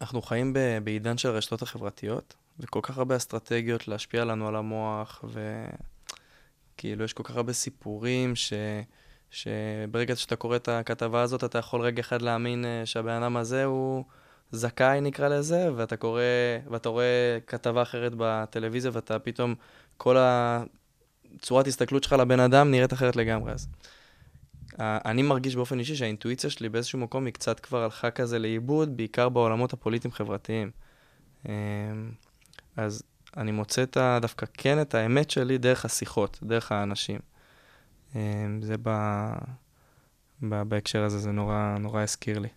[0.00, 5.24] שאנחנו חיים ב, בעידן של הרשתות החברתיות, וכל כך הרבה אסטרטגיות להשפיע לנו על המוח,
[6.74, 8.52] וכאילו יש כל כך הרבה סיפורים ש...
[9.30, 13.64] שברגע שאתה קורא את הכתבה הזאת, אתה יכול רגע אחד להאמין uh, שהבן אדם הזה
[13.64, 14.04] הוא
[14.52, 16.22] זכאי, נקרא לזה, ואתה קורא,
[16.70, 19.54] ואתה רואה כתבה אחרת בטלוויזיה, ואתה פתאום,
[19.96, 23.52] כל הצורת הסתכלות שלך לבן אדם נראית אחרת לגמרי.
[23.52, 23.99] אז אה,
[24.78, 29.28] אני מרגיש באופן אישי שהאינטואיציה שלי באיזשהו מקום היא קצת כבר הלכה כזה לאיבוד, בעיקר
[29.28, 30.70] בעולמות הפוליטיים-חברתיים.
[31.48, 31.52] אה,
[32.76, 33.02] אז
[33.36, 37.18] אני מוצא את ה, דווקא כן את האמת שלי דרך השיחות, דרך האנשים.
[38.16, 38.20] אה,
[38.62, 38.90] זה ב,
[40.42, 42.48] ב, בהקשר הזה, זה נורא, נורא הזכיר לי.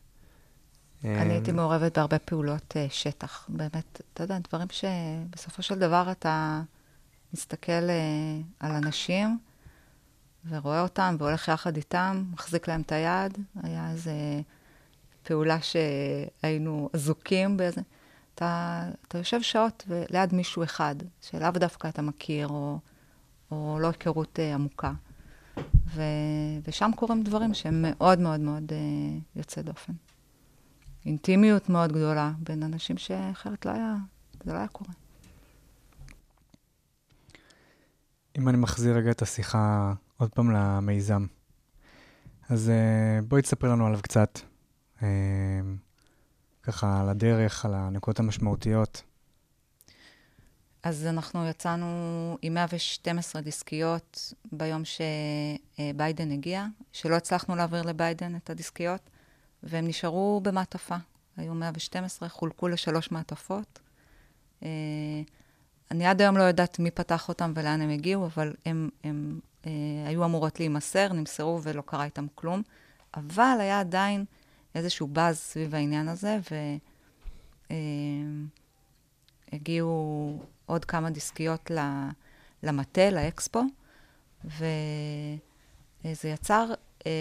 [1.04, 3.45] אני הייתי אה, מעורבת בהרבה פעולות אה, שטח.
[3.49, 6.62] באמת, אתה יודע, דברים שבסופו של דבר אתה
[7.34, 9.38] מסתכל אה, על אנשים
[10.49, 13.38] ורואה אותם והולך יחד איתם, מחזיק להם את היד.
[13.63, 14.12] היה איזו
[15.23, 17.82] פעולה שהיינו אזוקים באיזה...
[18.36, 22.79] אתה, אתה יושב שעות ליד מישהו אחד, שלאו דווקא אתה מכיר, או,
[23.51, 24.91] או לא היכרות אה, עמוקה.
[25.88, 26.01] ו,
[26.67, 28.77] ושם קורים דברים שהם מאוד מאוד מאוד אה,
[29.36, 29.93] יוצאי דופן.
[31.06, 33.95] אינטימיות מאוד גדולה בין אנשים שאחרת לא היה,
[34.43, 34.91] זה לא היה קורה.
[38.38, 41.25] אם אני מחזיר רגע את השיחה עוד פעם למיזם,
[42.49, 44.39] אז uh, בואי תספרי לנו עליו קצת,
[44.99, 45.03] uh,
[46.63, 49.03] ככה על הדרך, על הנקודות המשמעותיות.
[50.83, 51.88] אז אנחנו יצאנו
[52.41, 59.09] עם 112 דיסקיות ביום שביידן הגיע, שלא הצלחנו להעביר לביידן את הדיסקיות,
[59.63, 60.97] והם נשארו במעטפה.
[61.38, 63.79] היו 112, חולקו לשלוש מעטפות.
[64.63, 64.69] אה,
[65.91, 69.71] אני עד היום לא יודעת מי פתח אותם ולאן הם הגיעו, אבל הם, הם אה,
[70.06, 72.62] היו אמורות להימסר, נמסרו ולא קרה איתם כלום.
[73.15, 74.26] אבל היה עדיין
[74.76, 76.39] איזשהו באז סביב העניין הזה,
[79.52, 81.71] והגיעו עוד כמה דיסקיות
[82.63, 83.62] למטה, לאקספו,
[84.45, 86.73] וזה יצר
[87.06, 87.12] אה,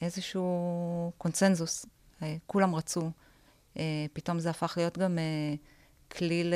[0.00, 1.86] איזשהו קונצנזוס.
[2.22, 3.10] אה, כולם רצו.
[3.76, 5.54] אה, פתאום זה הפך להיות גם אה,
[6.08, 6.54] כלי ל...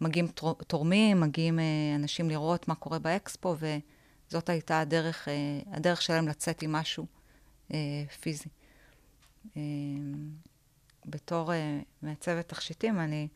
[0.00, 5.34] מגיעים תור- תורמים, מגיעים אה, אנשים לראות מה קורה באקספו, וזאת הייתה הדרך, אה,
[5.72, 7.06] הדרך שלהם לצאת עם משהו
[7.74, 7.78] אה,
[8.20, 8.48] פיזי.
[11.06, 11.50] בתור
[12.02, 13.28] מעצבת תכשיטים, אני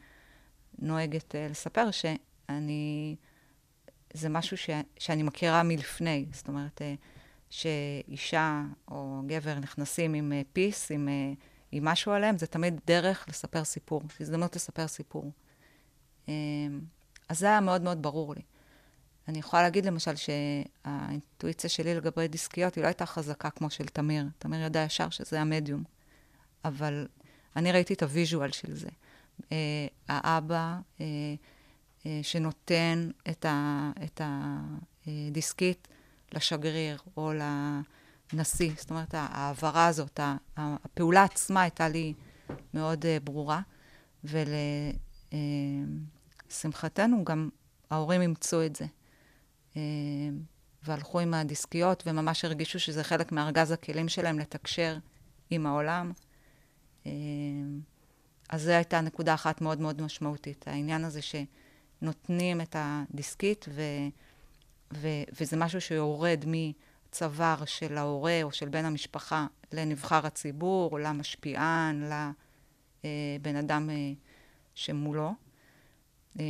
[0.78, 3.16] נוהגת לספר שאני,
[4.12, 6.26] זה משהו ש, שאני מכירה מלפני.
[6.32, 6.82] זאת אומרת,
[7.50, 11.08] שאישה או גבר נכנסים עם פיס, עם,
[11.72, 15.32] עם משהו עליהם, זה תמיד דרך לספר סיפור, הזדמנות לספר סיפור.
[16.28, 16.34] אה,
[17.28, 18.42] אז זה היה מאוד מאוד ברור לי.
[19.28, 24.26] אני יכולה להגיד למשל שהאינטואיציה שלי לגבי דיסקיות היא לא הייתה חזקה כמו של תמיר.
[24.38, 25.82] תמיר יודע ישר שזה המדיום.
[26.64, 27.06] אבל
[27.56, 28.88] אני ראיתי את הוויז'ואל של זה.
[29.52, 31.06] אה, האבא אה,
[32.06, 34.20] אה, שנותן את, ה, את
[35.06, 35.88] הדיסקית
[36.32, 37.32] לשגריר או
[38.32, 38.70] לנשיא.
[38.76, 40.20] זאת אומרת, ההעברה הזאת,
[40.56, 42.14] הפעולה עצמה הייתה לי
[42.74, 43.60] מאוד אה, ברורה.
[46.48, 47.48] ולשמחתנו גם
[47.90, 48.86] ההורים אימצו את זה.
[49.76, 49.82] אה,
[50.82, 54.98] והלכו עם הדיסקיות, וממש הרגישו שזה חלק מארגז הכלים שלהם לתקשר
[55.50, 56.12] עם העולם.
[57.06, 57.12] אה,
[58.48, 63.82] אז זו הייתה נקודה אחת מאוד מאוד משמעותית, העניין הזה שנותנים את הדיסקית, ו,
[64.94, 65.08] ו,
[65.40, 72.10] וזה משהו שיורד מצוואר של ההורה או של בן המשפחה לנבחר הציבור, למשפיען,
[73.04, 74.12] לבן אדם אה,
[74.74, 75.32] שמולו.
[76.40, 76.44] אה,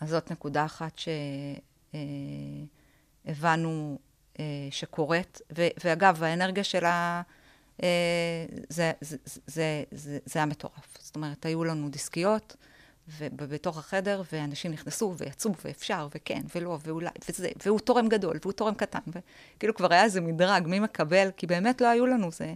[0.00, 1.00] אז זאת נקודה אחת
[3.24, 3.98] שהבנו
[4.38, 5.40] אה, שקורית.
[5.58, 7.22] ו- ואגב, האנרגיה שלה,
[7.82, 10.98] אה, זה, זה, זה, זה, זה היה מטורף.
[10.98, 12.56] זאת אומרת, היו לנו דיסקיות,
[13.18, 18.74] ובתוך החדר, ואנשים נכנסו ויצאו, ואפשר, וכן, ולא, ואולי, וזה, והוא תורם גדול, והוא תורם
[18.74, 22.54] קטן, וכאילו כבר היה איזה מדרג, מי מקבל, כי באמת לא היו לנו, זה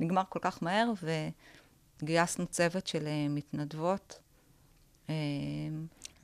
[0.00, 0.92] נגמר כל כך מהר,
[2.02, 4.18] וגייסנו צוות של אה, מתנדבות.
[5.10, 5.14] אה,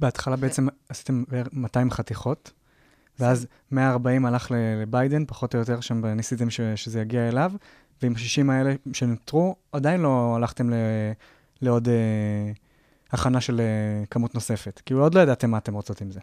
[0.01, 2.53] בהתחלה בעצם עשיתם בערך 200 חתיכות,
[3.19, 7.53] ואז 140 הלך לביידן, פחות או יותר, שם ניסיתם ש- שזה יגיע אליו,
[8.03, 10.75] ועם ה-60 האלה שנותרו, עדיין לא הלכתם ל-
[11.61, 11.95] לעוד אה,
[13.11, 14.83] הכנה של אה, כמות נוספת.
[14.87, 16.21] כאילו, עוד לא ידעתם מה אתם רוצות עם זה.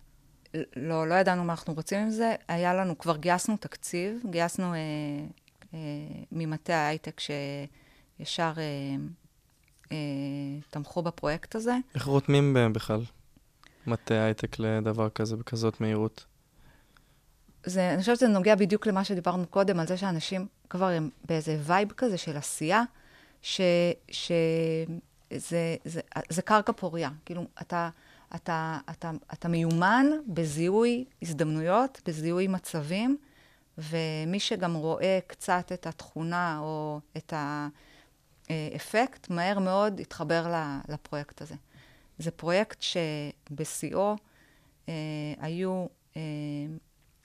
[0.76, 2.36] לא, לא ידענו מה אנחנו רוצים עם זה.
[2.48, 4.80] היה לנו, כבר גייסנו תקציב, גייסנו אה,
[5.74, 5.80] אה,
[6.32, 8.96] ממטה ההייטק שישר אה,
[10.69, 11.75] תמכו בפרויקט הזה.
[11.95, 13.02] איך רותמים בהם בכלל
[13.88, 16.25] מטה הייטק לדבר כזה בכזאת מהירות?
[17.65, 21.58] זה, אני חושבת שזה נוגע בדיוק למה שדיברנו קודם, על זה שאנשים כבר הם באיזה
[21.62, 22.84] vibe כזה של עשייה,
[23.41, 23.63] שזה
[25.34, 27.10] זה, זה, זה קרקע פוריה.
[27.25, 27.89] כאילו, אתה,
[28.36, 33.17] אתה, אתה, אתה מיומן בזיהוי הזדמנויות, בזיהוי מצבים,
[33.78, 37.34] ומי שגם רואה קצת את התכונה או את
[38.50, 41.56] האפקט, מהר מאוד יתחבר ל- לפרויקט הזה.
[42.20, 44.16] זה פרויקט שבשיאו
[44.90, 44.94] אה,
[45.40, 45.86] היו
[46.18, 46.22] אה,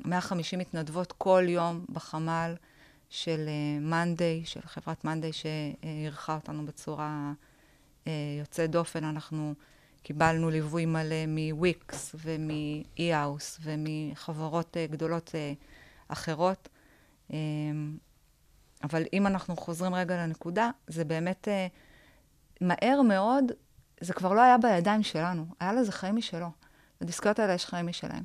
[0.04, 2.54] 150 מתנדבות כל יום בחמ"ל
[3.10, 3.48] של
[3.80, 7.32] Monday, של חברת Monday שאירחה אותנו בצורה
[8.06, 9.04] אה, יוצאת דופן.
[9.04, 9.54] אנחנו
[10.02, 15.52] קיבלנו ליווי מלא מוויקס ומאי-האוס ומחברות אה, גדולות אה,
[16.08, 16.68] אחרות.
[17.32, 17.38] אה,
[18.84, 21.66] אבל אם אנחנו חוזרים רגע לנקודה, זה באמת אה,
[22.60, 23.44] מהר מאוד,
[24.00, 26.50] זה כבר לא היה בידיים שלנו, היה לזה חיים משלו.
[27.00, 28.24] לדיסקיות האלה יש חיים משלהם.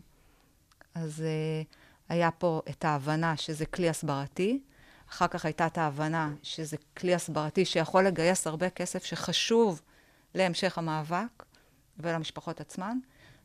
[0.96, 1.76] אז uh,
[2.10, 4.62] היה פה את ההבנה שזה כלי הסברתי,
[5.10, 9.82] אחר כך הייתה את ההבנה שזה כלי הסברתי שיכול לגייס הרבה כסף שחשוב
[10.36, 11.44] להמשך המאבק
[12.00, 12.98] ולמשפחות עצמן,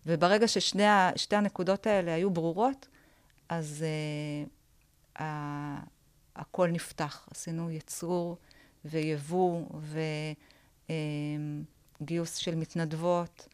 [0.06, 2.88] וברגע ששתי הנקודות האלה היו ברורות,
[3.48, 5.94] אז uh, ה-
[6.36, 7.28] הכל נפתח.
[7.30, 8.36] עשינו ייצור
[8.84, 9.66] ויבוא
[12.00, 13.48] וגיוס של מתנדבות,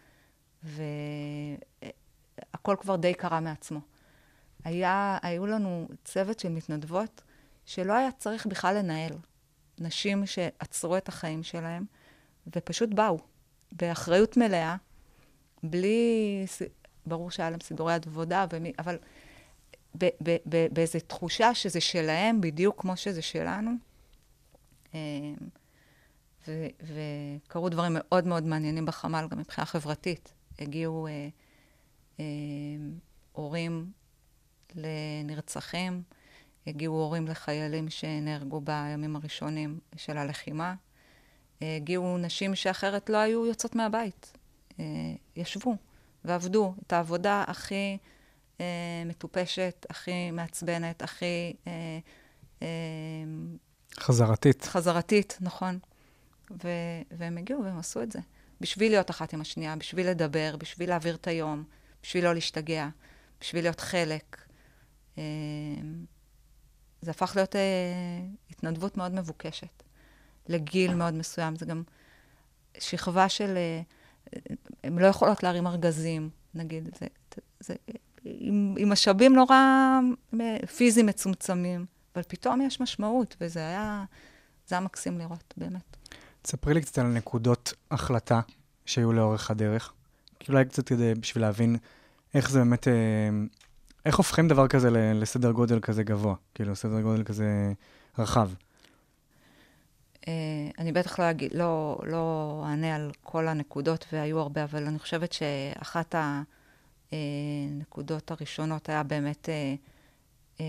[0.63, 1.87] והכל
[2.81, 3.81] כבר די קרה מעצמו.
[4.65, 7.23] היה, היו לנו צוות של מתנדבות
[7.67, 9.13] שלא היה צריך בכלל לנהל.
[9.79, 11.85] נשים שעצרו את החיים שלהם
[12.57, 13.19] ופשוט באו,
[13.73, 14.77] באחריות מלאה,
[15.63, 16.47] בלי...
[17.07, 18.99] ברור שהיה להם סידורי עבודה, ומי, אבל
[20.73, 23.71] באיזו תחושה שזה שלהם בדיוק כמו שזה שלנו.
[26.49, 30.33] ו, וקרו דברים מאוד מאוד מעניינים בחמ"ל, גם מבחינה חברתית.
[30.59, 31.29] הגיעו אה,
[32.21, 32.25] אה,
[33.33, 33.93] הורים
[34.75, 36.03] לנרצחים,
[36.67, 40.75] הגיעו הורים לחיילים שנהרגו בימים הראשונים של הלחימה,
[41.61, 44.33] הגיעו נשים שאחרת לא היו יוצאות מהבית,
[44.81, 44.85] אה,
[45.37, 45.77] ישבו
[46.25, 47.99] ועבדו את העבודה הכי
[48.61, 48.65] אה,
[49.07, 51.55] מטופשת, הכי מעצבנת, הכי...
[51.67, 51.73] אה,
[52.63, 52.69] אה,
[54.01, 54.65] חזרתית.
[54.65, 55.79] חזרתית, נכון.
[56.65, 58.19] ו- והם הגיעו והם עשו את זה.
[58.61, 61.65] בשביל להיות אחת עם השנייה, בשביל לדבר, בשביל להעביר את היום,
[62.03, 62.89] בשביל לא להשתגע,
[63.41, 64.37] בשביל להיות חלק.
[65.19, 65.23] אה,
[67.03, 67.61] זה הפך להיות אה,
[68.51, 69.83] התנדבות מאוד מבוקשת,
[70.49, 71.57] לגיל מאוד מסוים.
[71.57, 71.83] זה גם
[72.79, 73.57] שכבה של...
[73.57, 73.81] אה,
[74.85, 76.99] הן לא יכולות להרים ארגזים, נגיד.
[76.99, 77.07] זה,
[77.61, 77.75] זה,
[78.25, 80.01] עם, עם משאבים נורא
[80.77, 84.05] פיזיים מצומצמים, אבל פתאום יש משמעות, וזה היה,
[84.67, 85.97] זה היה מקסים לראות, באמת.
[86.43, 88.41] תספרי לי קצת על נקודות החלטה
[88.87, 89.93] שהיו לאורך הדרך.
[90.41, 91.77] כאילו אולי קצת כדי, בשביל להבין
[92.35, 92.93] איך זה באמת, אה,
[94.07, 97.73] איך הופכים דבר כזה לסדר גודל כזה גבוה, כאילו סדר גודל כזה
[98.19, 98.51] רחב.
[100.29, 100.33] אה,
[100.79, 106.15] אני בטח לא, לא, לא אענה על כל הנקודות, והיו הרבה, אבל אני חושבת שאחת
[107.13, 109.75] הנקודות הראשונות היה באמת אה,
[110.61, 110.65] אה,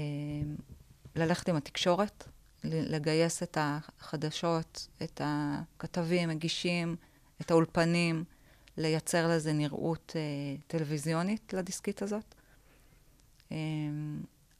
[1.15, 2.27] ללכת עם התקשורת,
[2.63, 6.95] לגייס את החדשות, את הכתבים, מגישים,
[7.41, 8.23] את האולפנים,
[8.77, 10.21] לייצר לזה נראות אה,
[10.67, 12.36] טלוויזיונית לדיסקית הזאת.
[13.51, 13.58] אה,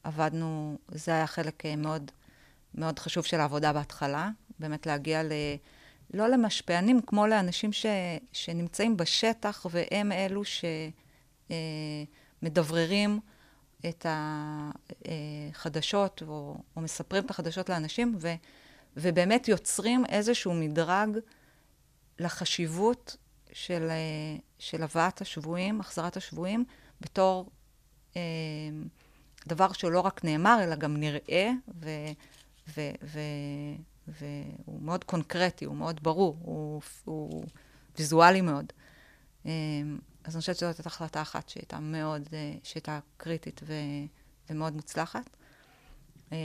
[0.04, 2.10] עבדנו, זה היה חלק אה, מאוד,
[2.74, 5.32] מאוד חשוב של העבודה בהתחלה, באמת להגיע ל...
[6.14, 7.86] לא למשפיענים, כמו לאנשים ש,
[8.32, 10.42] שנמצאים בשטח, והם אלו
[11.48, 13.20] שמדבררים
[13.88, 18.28] את החדשות, או, או מספרים את החדשות לאנשים, ו,
[18.96, 21.08] ובאמת יוצרים איזשהו מדרג
[22.18, 23.16] לחשיבות
[23.52, 23.88] של,
[24.58, 26.64] של הבאת השבויים, החזרת השבויים,
[27.00, 27.50] בתור
[28.16, 28.20] אה,
[29.46, 31.50] דבר שלא רק נאמר, אלא גם נראה,
[31.80, 31.90] ו,
[32.76, 33.20] ו, ו,
[34.08, 37.44] והוא מאוד קונקרטי, הוא מאוד ברור, הוא, הוא
[37.98, 38.72] ויזואלי מאוד.
[39.46, 39.52] אה,
[40.24, 43.74] אז אני חושבת שזאת הייתה החלטה אחת שהייתה מאוד, אה, שהייתה קריטית ו,
[44.50, 45.36] ומאוד מוצלחת.
[46.32, 46.38] אה,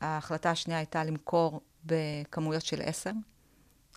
[0.00, 3.12] ההחלטה השנייה הייתה למכור בכמויות של עשר.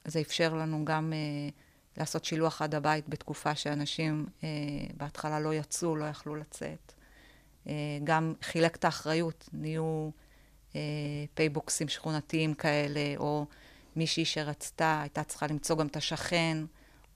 [0.05, 1.49] זה אפשר לנו גם אה,
[1.97, 4.49] לעשות שילוח עד הבית בתקופה שאנשים אה,
[4.97, 6.93] בהתחלה לא יצאו, לא יכלו לצאת.
[7.67, 10.09] אה, גם חילק את האחריות, נהיו
[10.75, 10.79] אה,
[11.33, 13.45] פייבוקסים שכונתיים כאלה, או
[13.95, 16.57] מישהי שרצתה, הייתה צריכה למצוא גם את השכן,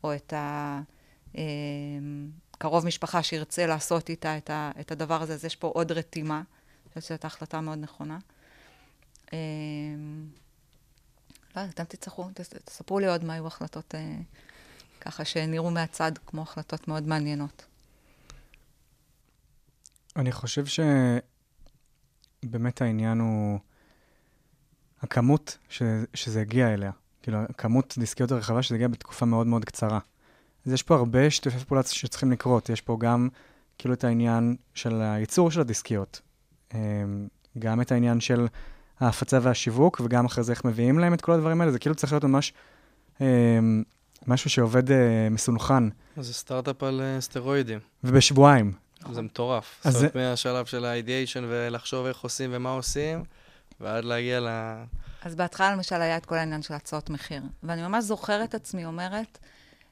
[0.04, 0.34] או את
[2.54, 6.36] הקרוב משפחה שירצה לעשות איתה את, ה, את הדבר הזה, אז יש פה עוד רתימה.
[6.38, 6.43] אני
[6.89, 8.17] חושבת שזאת החלטה מאוד נכונה.
[9.34, 9.38] אה,
[11.56, 14.15] לא אתם תצטרכו, תס- תספרו לי עוד מה היו החלטות אה,
[15.02, 17.65] ככה שנראו מהצד כמו החלטות מאוד מעניינות.
[20.15, 20.65] אני חושב
[22.43, 23.60] שבאמת העניין הוא
[25.02, 25.82] הכמות ש...
[26.13, 26.91] שזה הגיע אליה.
[27.21, 30.00] כאילו, הכמות דיסקיות הרחבה שזה הגיע בתקופה מאוד מאוד קצרה.
[30.65, 32.69] אז יש פה הרבה שיתופי פעולה שצריכים לקרות.
[32.69, 33.30] יש פה גם
[33.78, 36.21] כאילו את העניין של הייצור של הדיסקיות,
[36.73, 36.80] אמ,
[37.60, 38.47] גם את העניין של
[38.99, 41.71] ההפצה והשיווק, וגם אחרי זה איך מביאים להם את כל הדברים האלה.
[41.71, 42.54] זה כאילו צריך להיות ממש
[43.21, 43.84] אמ,
[44.28, 44.97] משהו שעובד אה,
[45.32, 45.84] מסונכן,
[46.17, 47.80] זה סטארט-אפ על אה, סטרואידים.
[48.04, 48.71] ובשבועיים.
[49.12, 49.82] זה מטורף.
[49.84, 53.23] אז זאת זה- אומרת, מהשלב של ה-ideation ולחשוב איך עושים ומה עושים,
[53.80, 54.47] ועד להגיע ל...
[55.21, 58.86] אז בהתחלה למשל היה את כל העניין של הצעות מחיר, ואני ממש זוכרת את עצמי
[58.86, 59.38] אומרת,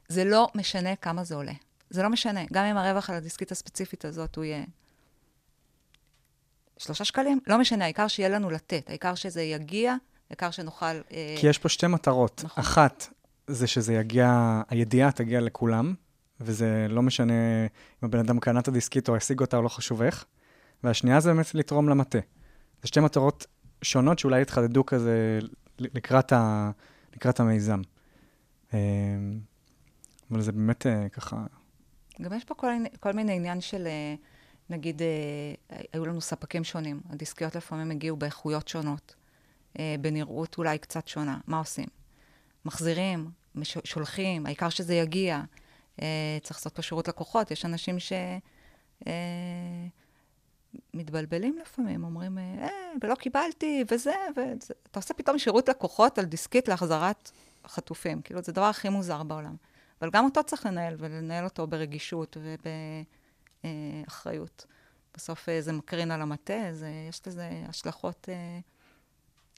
[0.07, 1.53] זה לא משנה כמה זה עולה.
[1.89, 4.63] זה לא משנה, גם אם הרווח על הדיסקית הספציפית הזאת הוא יהיה
[6.77, 9.95] שלושה שקלים, לא משנה, העיקר שיהיה לנו לתת, העיקר שזה יגיע,
[10.29, 10.85] העיקר שנוכל...
[10.85, 12.41] אה, כי יש פה שתי מטרות.
[12.45, 12.63] נכון.
[12.63, 13.07] אחת,
[13.47, 15.93] זה שזה יגיע, הידיעה תגיע לכולם,
[16.39, 20.01] וזה לא משנה אם הבן אדם קנה את הדיסקית או השיג אותה או לא חשוב
[20.01, 20.25] איך.
[20.83, 22.19] והשנייה זה באמת לתרום למטה.
[22.81, 23.45] זה שתי מטרות
[23.81, 25.39] שונות שאולי יתחדדו כזה
[25.79, 26.71] לקראת, ה,
[27.15, 27.81] לקראת המיזם.
[30.33, 31.45] אבל זה באמת אה, ככה...
[32.21, 32.67] גם יש פה כל,
[32.99, 34.15] כל מיני עניין של, אה,
[34.69, 37.01] נגיד, אה, היו לנו ספקים שונים.
[37.09, 39.15] הדיסקיות לפעמים הגיעו באיכויות שונות,
[40.01, 41.39] בנראות אולי קצת שונה.
[41.47, 41.85] מה עושים?
[42.65, 43.29] מחזירים,
[43.63, 45.41] שולחים, העיקר שזה יגיע.
[46.43, 47.51] צריך לעשות פה שירות לקוחות.
[47.51, 48.13] יש אנשים ש...
[50.93, 52.67] מתבלבלים לפעמים, אומרים, אה,
[53.01, 54.73] ולא קיבלתי, וזה, וזה.
[54.91, 57.31] אתה עושה פתאום שירות לקוחות על דיסקית להחזרת
[57.67, 58.21] חטופים.
[58.21, 59.55] כאילו, זה הדבר הכי מוזר בעולם.
[60.03, 62.37] אבל גם אותו צריך לנהל, ולנהל אותו ברגישות
[63.63, 64.65] ובאחריות.
[65.15, 68.59] בסוף אה, זה מקרין על המטה, זה, יש לזה השלכות אה,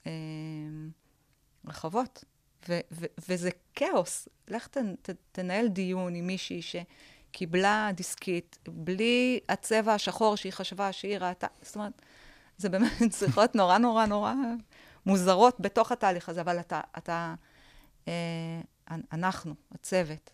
[0.06, 0.12] אה,
[1.66, 2.24] רחבות.
[2.68, 4.28] ו, ו, וזה כאוס.
[4.48, 11.18] לך ת, ת, תנהל דיון עם מישהי שקיבלה דיסקית בלי הצבע השחור שהיא חשבה שהיא
[11.18, 11.46] ראתה.
[11.62, 12.02] זאת אומרת,
[12.58, 14.34] זה באמת צריכות נורא נורא נורא
[15.06, 17.34] מוזרות בתוך התהליך הזה, אבל אתה, אתה
[18.08, 18.60] אה,
[19.12, 20.30] אנחנו, הצוות,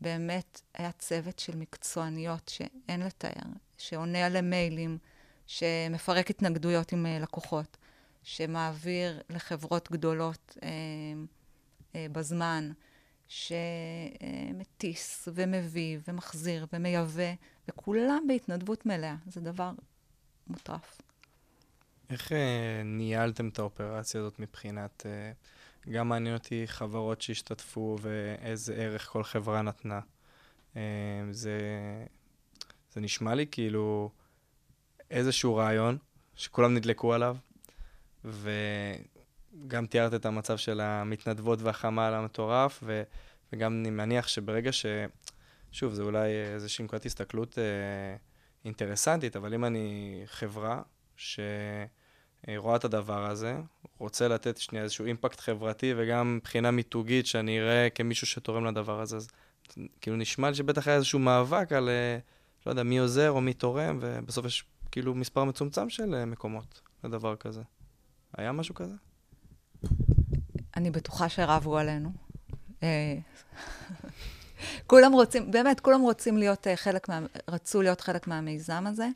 [0.00, 4.98] באמת היה צוות של מקצועניות שאין לתאר, שעונה על המיילים,
[5.46, 7.76] שמפרק התנגדויות עם אה, לקוחות,
[8.22, 10.68] שמעביר לחברות גדולות אה,
[11.94, 12.72] אה, בזמן,
[13.28, 17.32] שמטיס ומביא ומחזיר ומייבא,
[17.68, 19.16] וכולם בהתנדבות מלאה.
[19.26, 19.72] זה דבר
[20.46, 21.00] מוטרף.
[22.10, 25.06] איך אה, ניהלתם את האופרציה הזאת מבחינת...
[25.06, 25.32] אה,
[25.90, 30.00] גם מעניין אותי חברות שהשתתפו ואיזה ערך כל חברה נתנה.
[30.76, 30.82] אה,
[31.30, 31.58] זה,
[32.92, 34.10] זה נשמע לי כאילו
[35.10, 35.98] איזשהו רעיון
[36.36, 37.36] שכולם נדלקו עליו,
[38.24, 43.02] וגם תיארת את המצב של המתנדבות והחמ"ל המטורף, ו,
[43.52, 44.86] וגם אני מניח שברגע ש...
[45.72, 48.16] שוב, זה אולי איזושהי נקודת הסתכלות אה,
[48.64, 50.82] אינטרסנטית, אבל אם אני חברה
[51.16, 51.40] ש...
[52.48, 53.56] אה, רואה את הדבר הזה,
[53.98, 59.16] רוצה לתת שנייה איזשהו אימפקט חברתי וגם מבחינה מיתוגית שאני אראה כמישהו שתורם לדבר הזה.
[59.16, 59.28] אז
[60.00, 62.18] כאילו נשמע לי שבטח היה איזשהו מאבק על, אה,
[62.66, 66.80] לא יודע, מי עוזר או מי תורם, ובסוף יש כאילו מספר מצומצם של אה, מקומות
[67.04, 67.62] לדבר כזה.
[68.36, 68.94] היה משהו כזה?
[70.76, 72.12] אני בטוחה שרבו עלינו.
[74.86, 77.20] כולם רוצים, באמת, כולם רוצים להיות חלק מה...
[77.48, 79.08] רצו להיות חלק מהמיזם הזה.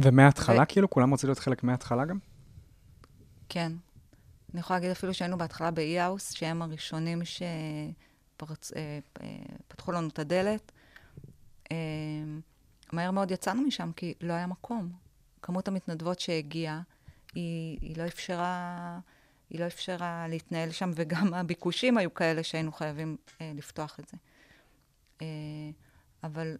[0.00, 2.18] אה, ומההתחלה, ו- כאילו, כולם רוצים להיות חלק מההתחלה גם?
[3.48, 3.72] כן.
[4.52, 7.22] אני יכולה להגיד אפילו שהיינו בהתחלה באי-האוס, שהם הראשונים
[8.36, 10.72] שפתחו לנו את הדלת.
[11.72, 11.76] אה,
[12.92, 14.92] מהר מאוד יצאנו משם, כי לא היה מקום.
[15.42, 16.80] כמות המתנדבות שהגיעה,
[17.34, 18.98] היא, היא לא אפשרה...
[19.50, 24.16] היא לא אפשרה להתנהל שם, וגם הביקושים היו כאלה שהיינו חייבים אה, לפתוח את זה.
[25.22, 25.26] אה,
[26.24, 26.56] אבל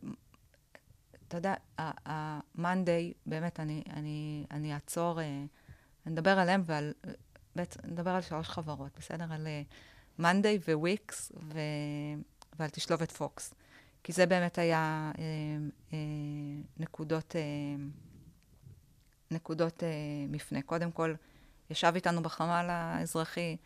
[1.29, 5.45] אתה יודע, ה-Monday, באמת, אני, אני, אני אעצור, אה,
[6.07, 6.93] אני אדבר עליהם ועל,
[7.57, 9.33] בעצם, נדבר על שלוש חברות, בסדר?
[9.33, 9.63] על אה,
[10.21, 11.59] Monday וויקס ו,
[12.59, 13.55] ועל תשלובת פוקס.
[14.05, 15.23] כי זה באמת היה אה,
[15.93, 15.99] אה,
[16.77, 17.85] נקודות, אה,
[19.31, 19.89] נקודות אה,
[20.29, 20.63] מפנה.
[20.63, 21.15] קודם כל,
[21.71, 23.57] ישב איתנו בחמ"ל האזרחי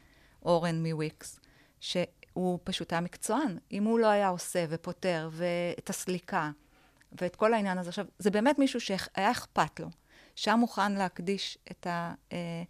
[0.42, 1.40] אורן מוויקס,
[1.80, 3.58] שהוא פשוט היה מקצוען.
[3.72, 6.50] אם הוא לא היה עושה ופותר ואת הסליקה
[7.12, 9.86] ואת כל העניין הזה, עכשיו, זה באמת מישהו שהיה אכפת לו,
[10.36, 12.62] שהיה מוכן להקדיש את, ה, אה,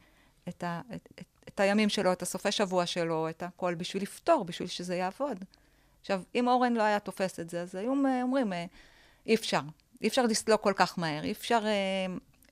[0.48, 4.44] את, ה, את, את, את הימים שלו, את הסופי שבוע שלו, את הכל, בשביל לפתור,
[4.44, 5.44] בשביל שזה יעבוד.
[6.00, 8.64] עכשיו, אם אורן לא היה תופס את זה, אז היו אומרים, אה,
[9.26, 9.60] אי אפשר.
[10.02, 11.70] אי אפשר לסלוק כל כך מהר, אי אפשר אה,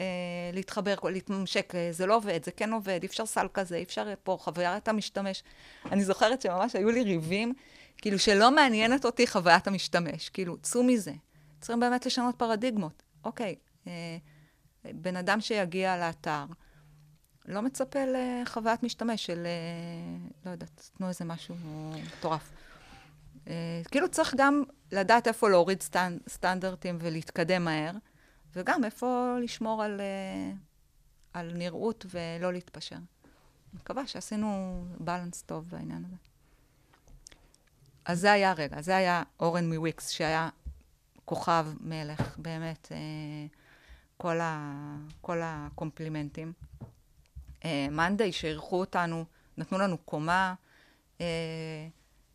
[0.00, 3.82] אה, להתחבר, להתממשק, אה, זה לא עובד, זה כן עובד, אי אפשר סל כזה, אי
[3.82, 5.42] אפשר פה, חוויית המשתמש.
[5.92, 7.54] אני זוכרת שממש היו לי ריבים,
[7.98, 11.12] כאילו שלא מעניינת אותי חוויית המשתמש, כאילו, צאו מזה.
[11.60, 13.02] צריכים באמת לשנות פרדיגמות.
[13.24, 13.54] אוקיי,
[13.86, 14.18] אה,
[14.84, 16.44] בן אדם שיגיע לאתר,
[17.48, 21.54] לא מצפה לחוויית משתמש של, אה, לא יודעת, תנו איזה משהו
[22.18, 22.50] מטורף.
[23.48, 27.92] אה, כאילו צריך גם לדעת איפה להוריד סטנ, סטנדרטים ולהתקדם מהר,
[28.54, 30.52] וגם איפה לשמור על, אה,
[31.32, 32.96] על נראות ולא להתפשר.
[33.74, 36.16] מקווה שעשינו בלנס טוב בעניין הזה.
[38.04, 40.48] אז זה היה רגע, זה היה אורן מוויקס, שהיה
[41.28, 42.96] כוכב מלך, באמת, אה,
[44.16, 44.72] כל, ה,
[45.20, 46.52] כל הקומפלימנטים.
[47.90, 49.24] מאנדיי, שאירחו אותנו,
[49.56, 50.54] נתנו לנו קומה,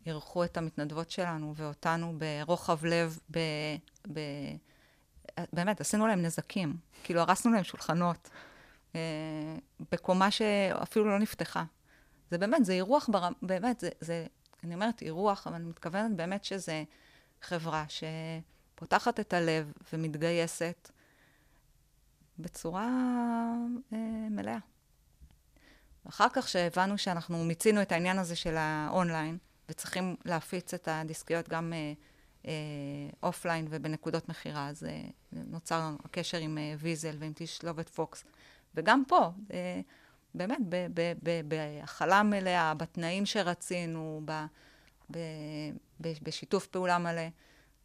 [0.06, 3.38] אירחו את המתנדבות שלנו ואותנו ברוחב לב, ב,
[4.12, 4.20] ב,
[5.52, 6.76] באמת, עשינו להם נזקים.
[7.04, 8.30] כאילו, הרסנו להם שולחנות,
[8.94, 9.00] אה,
[9.92, 11.64] בקומה שאפילו לא נפתחה.
[12.30, 13.28] זה באמת, זה אירוח, בר...
[13.42, 14.26] באמת, זה, זה,
[14.64, 16.84] אני אומרת אירוח, אבל אני מתכוונת באמת שזה
[17.42, 17.84] חברה
[18.74, 20.90] שפותחת את הלב ומתגייסת
[22.38, 22.88] בצורה
[23.92, 23.98] אה,
[24.30, 24.58] מלאה.
[26.08, 31.72] אחר כך שהבנו שאנחנו מיצינו את העניין הזה של האונליין, וצריכים להפיץ את הדיסקיות גם
[31.72, 31.92] אה,
[32.46, 32.52] אה,
[33.22, 35.02] offline ובנקודות מכירה, אז אה,
[35.32, 38.24] נוצר הקשר עם אה, ויזל ועם תשלובת פוקס.
[38.74, 39.80] וגם פה, אה,
[40.34, 40.58] באמת,
[41.48, 44.32] בהכלה מלאה, בתנאים שרצינו, ב,
[45.10, 45.18] ב,
[46.00, 47.28] ב, בשיתוף פעולה מלא,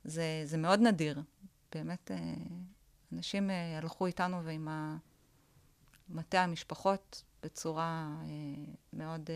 [0.04, 1.22] זה, זה מאוד נדיר.
[1.72, 2.18] באמת, אה,
[3.14, 4.68] אנשים אה, הלכו איתנו ועם
[6.10, 9.30] מטה המשפחות בצורה אה, מאוד...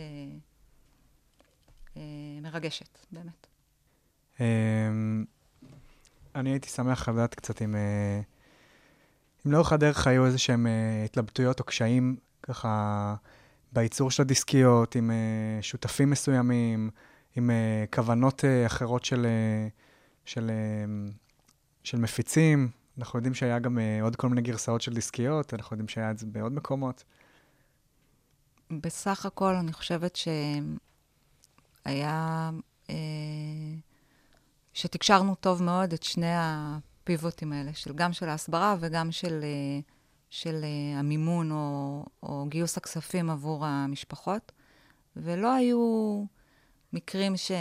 [2.42, 3.48] מרגשת, באמת.
[4.40, 5.26] אמ,
[6.36, 7.76] אני הייתי שמח לדעת קצת אם,
[9.46, 10.68] אם לאורך הדרך היו איזה שהם
[11.06, 13.16] התלבטויות או קשיים ככה
[13.72, 15.12] בייצור של הדיסקיות, עם
[15.62, 16.90] שותפים מסוימים,
[17.36, 17.50] עם
[17.94, 19.26] כוונות אחרות של,
[20.26, 20.52] של,
[21.84, 22.70] של מפיצים.
[22.98, 26.26] אנחנו יודעים שהיה גם עוד כל מיני גרסאות של דיסקיות, אנחנו יודעים שהיה את זה
[26.26, 27.04] בעוד מקומות.
[28.72, 30.28] בסך הכל, אני חושבת ש...
[31.86, 32.50] היה
[32.90, 32.96] אה,
[34.74, 39.80] שתקשרנו טוב מאוד את שני הפיבוטים האלה, של, גם של ההסברה וגם של, אה,
[40.30, 44.52] של אה, המימון או, או גיוס הכספים עבור המשפחות,
[45.16, 46.24] ולא היו
[46.94, 47.58] מקרים ש, אה,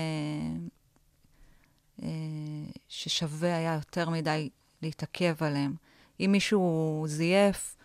[2.88, 4.48] ששווה היה יותר מדי
[4.82, 5.74] להתעכב עליהם.
[6.20, 7.76] אם מישהו זייף,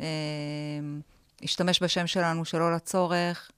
[0.00, 0.06] אה,
[1.42, 3.50] השתמש בשם שלנו שלא לצורך,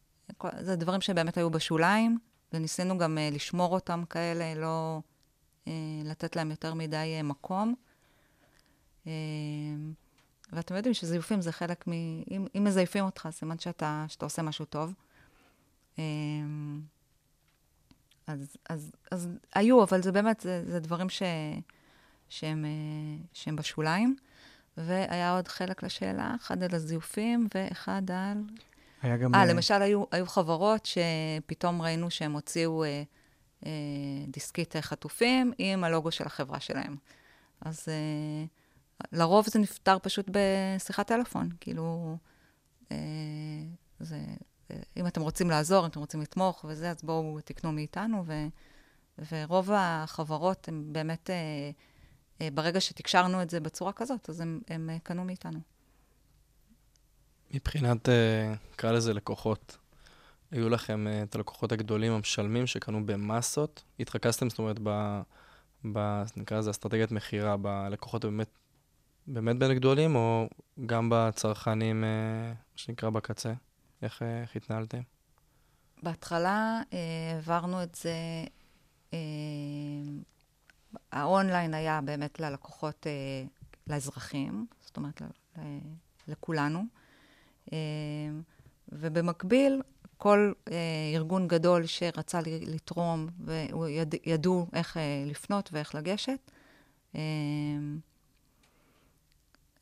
[0.61, 2.19] זה דברים שבאמת היו בשוליים,
[2.53, 5.01] וניסינו גם uh, לשמור אותם כאלה, לא
[6.05, 7.75] לתת להם יותר מדי מקום.
[10.53, 11.93] ואתם יודעים שזיופים זה חלק מ...
[12.31, 14.95] אם, אם מזייפים אותך, סימן שאתה, שאתה עושה משהו טוב.
[18.33, 21.23] אז, אז, אז היו, אבל זה באמת, זה, זה דברים ש,
[22.29, 22.65] שהם,
[23.33, 24.17] שהם בשוליים.
[24.77, 28.39] והיה עוד חלק לשאלה, אחד על הזיופים ואחד על...
[29.03, 29.35] היה גם...
[29.35, 33.03] אה, למשל, היו, היו חברות שפתאום ראינו שהם הוציאו אה,
[33.67, 33.71] אה,
[34.29, 36.97] דיסקית חטופים עם הלוגו של החברה שלהם.
[37.61, 38.45] אז אה,
[39.13, 41.49] לרוב זה נפתר פשוט בשיחת טלפון.
[41.61, 42.17] כאילו,
[42.93, 42.97] אה,
[44.01, 44.35] זה, אה,
[44.97, 48.25] אם אתם רוצים לעזור, אם אתם רוצים לתמוך וזה, אז בואו תקנו מאיתנו.
[48.27, 48.33] ו,
[49.33, 51.71] ורוב החברות הם באמת, אה,
[52.41, 55.59] אה, ברגע שתקשרנו את זה בצורה כזאת, אז הם, הם אה, קנו מאיתנו.
[57.55, 59.77] מבחינת, אה, נקרא לזה לקוחות,
[60.51, 63.83] היו לכם uh, את הלקוחות הגדולים המשלמים שקנו במסות?
[64.01, 65.21] התרכזתם, זאת אומרת, ב...
[65.93, 68.49] ב נקרא לזה אסטרטגיית מכירה, בלקוחות באמת,
[69.27, 70.49] באמת בין גדולים, או
[70.87, 72.07] גם בצרכנים, uh,
[72.57, 73.53] מה שנקרא, בקצה?
[74.03, 75.01] איך, איך התנהלתם?
[76.03, 76.95] בהתחלה uh,
[77.35, 78.15] העברנו את זה,
[79.11, 79.15] uh,
[81.13, 85.27] האונליין היה באמת ללקוחות, uh, לאזרחים, זאת אומרת, ל,
[86.29, 86.85] לכולנו.
[87.73, 87.77] אמ,
[88.89, 89.83] ובמקביל,
[90.17, 90.77] כל אה,
[91.15, 96.51] ארגון גדול שרצה לתרום, וידעו איך אה, לפנות ואיך לגשת.
[97.15, 97.21] אה,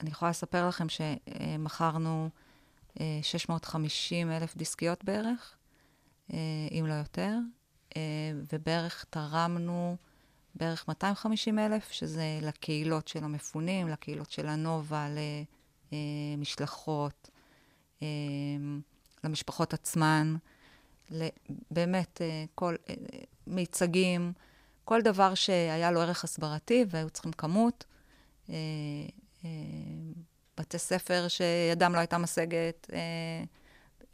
[0.00, 2.28] אני יכולה לספר לכם שמכרנו אה,
[3.22, 5.56] 650 אלף דיסקיות בערך,
[6.32, 6.38] אה,
[6.70, 7.34] אם לא יותר,
[7.96, 8.02] אה,
[8.52, 9.96] ובערך תרמנו
[10.54, 15.08] בערך 250 אלף, שזה לקהילות של המפונים, לקהילות של הנובה,
[15.92, 17.30] למשלחות,
[18.02, 18.06] אה,
[19.24, 20.36] למשפחות עצמן,
[21.70, 22.20] באמת,
[22.54, 22.74] כל
[23.46, 24.32] מיצגים,
[24.84, 27.84] כל דבר שהיה לו ערך הסברתי והיו צריכים כמות.
[30.58, 32.98] בתי ספר שידם לא הייתה משגת, אה,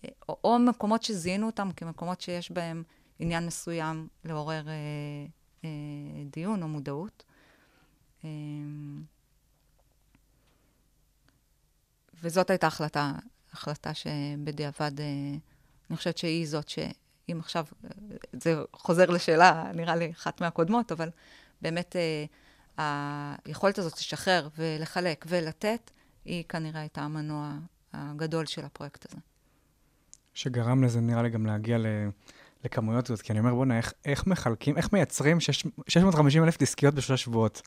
[0.05, 2.83] אה, או, או מקומות שזיהינו אותם כמקומות שיש בהם
[3.19, 4.75] עניין מסוים לעורר אה,
[5.65, 5.69] אה,
[6.31, 7.25] דיון או מודעות.
[8.25, 8.31] אה,
[12.23, 13.13] וזאת הייתה החלטה,
[13.53, 15.07] החלטה שבדיעבד, אה,
[15.91, 17.91] אני חושבת שהיא זאת שאם עכשיו, אה,
[18.33, 21.11] זה חוזר לשאלה, נראה לי, אחת מהקודמות, אבל
[21.63, 21.97] באמת
[22.77, 25.91] היכולת הזאת לשחרר ולחלק ולתת,
[26.25, 27.53] היא כנראה הייתה המנוע
[27.93, 29.21] הגדול של הפרויקט הזה.
[30.35, 31.87] שגרם לזה, נראה לי, גם להגיע ל...
[32.65, 36.95] לכמויות הזאת, כי אני אומר, בוא'נה, איך, איך מחלקים, איך מייצרים שש- 650 אלף דיסקיות
[36.95, 37.63] בשלושה שבועות?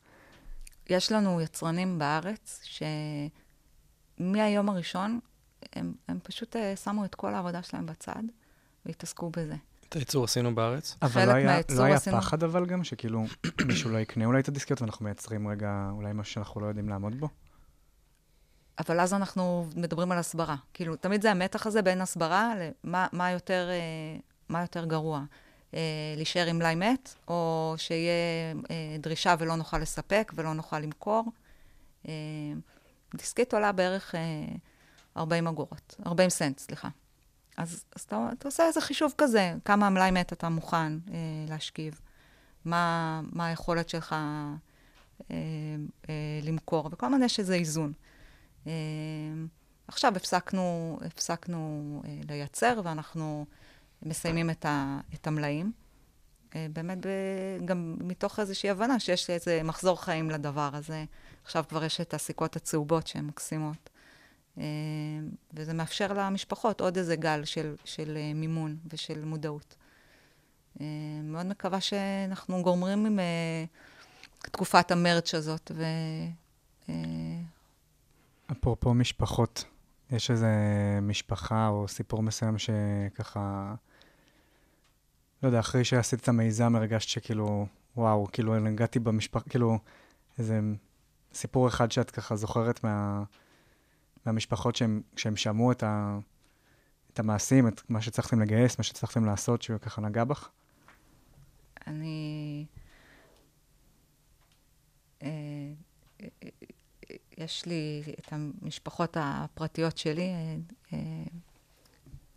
[0.90, 2.60] יש לנו יצרנים בארץ
[4.18, 5.20] שמהיום הראשון,
[5.72, 8.22] הם, הם פשוט uh, שמו את כל העבודה שלהם בצד
[8.86, 9.54] והתעסקו בזה.
[9.88, 10.96] את הייצור עשינו בארץ?
[11.02, 13.24] אבל לא היה, לא היה עשינו- פחד אבל גם, שכאילו
[13.66, 17.20] מישהו לא יקנה אולי את הדיסקיות ואנחנו מייצרים רגע אולי משהו שאנחנו לא יודעים לעמוד
[17.20, 17.28] בו?
[18.78, 20.56] אבל אז אנחנו מדברים על הסברה.
[20.74, 22.54] כאילו, תמיד זה המתח הזה בין הסברה
[22.84, 25.22] למה מה יותר, אה, מה יותר גרוע.
[25.74, 25.80] אה,
[26.16, 28.12] להישאר עם מלאי מת, או שיהיה
[28.70, 31.24] אה, דרישה ולא נוכל לספק ולא נוכל למכור.
[33.14, 34.20] דיסקית עולה בערך אה,
[35.16, 36.88] 40 אגורות, 40 סנט, סליחה.
[37.56, 41.18] אז, אז אתה, אתה עושה איזה חישוב כזה, כמה מלאי מת אתה מוכן אה,
[41.48, 42.00] להשכיב,
[42.64, 45.36] מה, מה היכולת שלך אה,
[46.08, 47.92] אה, למכור, וכל הזמן יש איזה איזון.
[48.66, 48.72] אה,
[49.88, 53.46] עכשיו הפסקנו, הפסקנו אה, לייצר, ואנחנו
[54.02, 55.72] מסיימים את, ה, את המלאים.
[56.56, 56.98] אה, באמת
[57.64, 61.04] גם מתוך איזושהי הבנה שיש איזה מחזור חיים לדבר הזה.
[61.44, 63.90] עכשיו כבר יש את הסיכות הצהובות שהן מקסימות.
[64.58, 64.64] אה,
[65.54, 69.76] וזה מאפשר למשפחות עוד איזה גל של, של אה, מימון ושל מודעות.
[70.80, 70.86] אה,
[71.22, 73.18] מאוד מקווה שאנחנו גומרים עם
[74.38, 75.84] תקופת המרץ' הזאת, ו...
[78.50, 79.64] אה, אפרופו משפחות,
[80.10, 80.48] יש איזה
[81.02, 83.74] משפחה או סיפור מסוים שככה,
[85.42, 89.78] לא יודע, אחרי שעשית את המיזם הרגשת שכאילו, וואו, כאילו הגעתי במשפחה, כאילו,
[90.38, 90.60] איזה
[91.34, 93.22] סיפור אחד שאת ככה זוכרת מה,
[94.26, 96.18] מהמשפחות שהם, שהם שמעו את, ה,
[97.12, 100.48] את המעשים, את מה שהצלחתם לגייס, מה שהצלחתם לעשות, שהוא ככה נגע בך?
[101.86, 102.66] אני...
[107.38, 110.56] יש לי את המשפחות הפרטיות שלי, אה,
[110.92, 110.98] אה,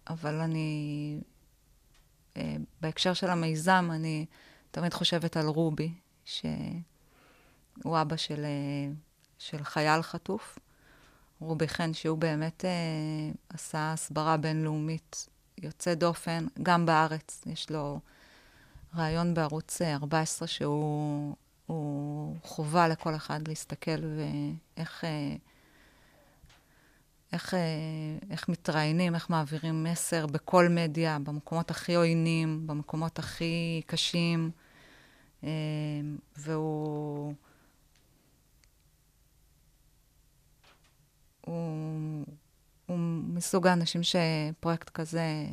[0.10, 1.20] אבל אני...
[2.38, 4.26] אה, בהקשר של המיזם, אני
[4.72, 5.94] תמיד חושבת על רובי,
[6.26, 6.42] שהוא
[7.86, 8.46] אבא של,
[9.38, 10.60] של חייל חטוף.
[11.40, 12.66] רובי חן, שהוא באמת
[13.50, 15.28] עשה הסברה בינלאומית
[15.58, 17.42] יוצא דופן, גם בארץ.
[17.46, 18.00] יש לו
[18.96, 21.36] ראיון בערוץ אה, 14 שהוא
[21.72, 24.02] הוא חובה לכל אחד להסתכל
[24.76, 25.36] ואיך אה,
[27.34, 27.60] איך, אה,
[28.30, 34.52] איך מתראיינים, איך מעבירים מסר בכל מדיה, במקומות הכי עוינים, במקומות הכי קשים.
[35.44, 35.50] אה,
[36.38, 37.34] והוא...
[41.42, 42.26] הוא,
[42.86, 45.46] הוא מסוג האנשים שפרויקט כזה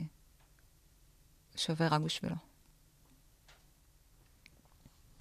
[1.57, 2.48] שווה רק בשבילו.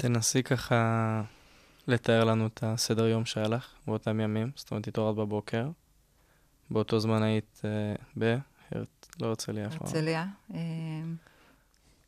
[0.01, 1.21] תנסי ככה
[1.87, 4.51] לתאר לנו את הסדר יום שהיה לך באותם ימים.
[4.55, 5.69] זאת אומרת, התעוררת בבוקר,
[6.69, 7.69] באותו זמן היית אה,
[8.19, 8.37] ב...
[8.71, 9.67] הרת- לא הרצליה.
[9.71, 10.25] הרצליה.
[10.53, 10.59] אה,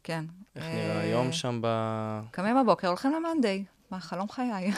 [0.04, 0.26] כן.
[0.56, 1.68] איך אה, נראה היום שם ב...
[2.32, 3.66] קמים בבוקר, הולכים למאנדיי.
[3.92, 4.72] מה, חלום חיי.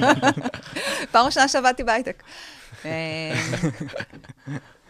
[1.12, 2.22] פעם ראשונה שעבדתי בהייטק.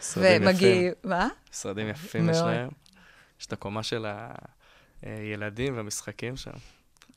[0.01, 0.68] משרדים ומגיע...
[0.68, 0.93] יפים.
[1.05, 1.28] מה?
[1.53, 2.36] משרדים יפים יש.
[2.36, 2.68] להם.
[3.41, 4.07] יש את הקומה של
[5.03, 6.51] הילדים והמשחקים שם.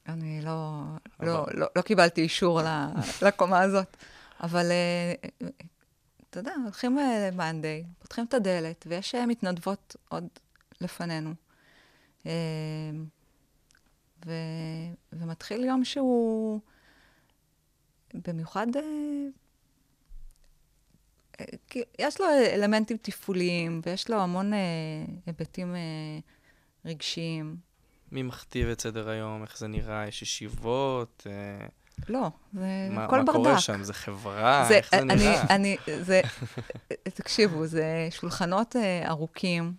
[0.07, 0.81] אני לא,
[1.19, 2.61] אבל- לא, לא, לא קיבלתי אישור
[3.25, 3.97] לקומה הזאת.
[4.43, 5.13] אבל אה,
[6.29, 10.27] אתה יודע, הולכים אה, למאנדיי, פותחים את הדלת, ויש אה, מתנדבות עוד
[10.81, 11.33] לפנינו.
[14.25, 14.31] ו,
[15.13, 16.59] ומתחיל יום שהוא
[18.13, 18.67] במיוחד
[21.99, 24.51] יש לו אלמנטים תפעוליים, ויש לו המון
[25.25, 25.75] היבטים
[26.85, 27.55] רגשיים.
[28.11, 31.65] מי מכתיב את סדר היום, איך זה נראה, יש ישיבות, אה,
[32.09, 33.37] לא, זה מה, הכל מה ברדק.
[33.37, 35.41] קורה שם, זה חברה, זה, איך זה אני, נראה.
[35.55, 36.21] אני, זה,
[37.15, 39.73] תקשיבו, זה שולחנות אה, ארוכים,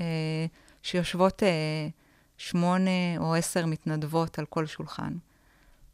[0.00, 0.06] אה,
[0.82, 1.48] שיושבות אה,
[2.38, 5.12] שמונה או עשר מתנדבות על כל שולחן,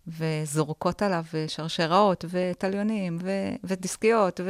[0.06, 4.40] וזורקות עליו אה, שרשראות ותליונים ו- ודיסקיות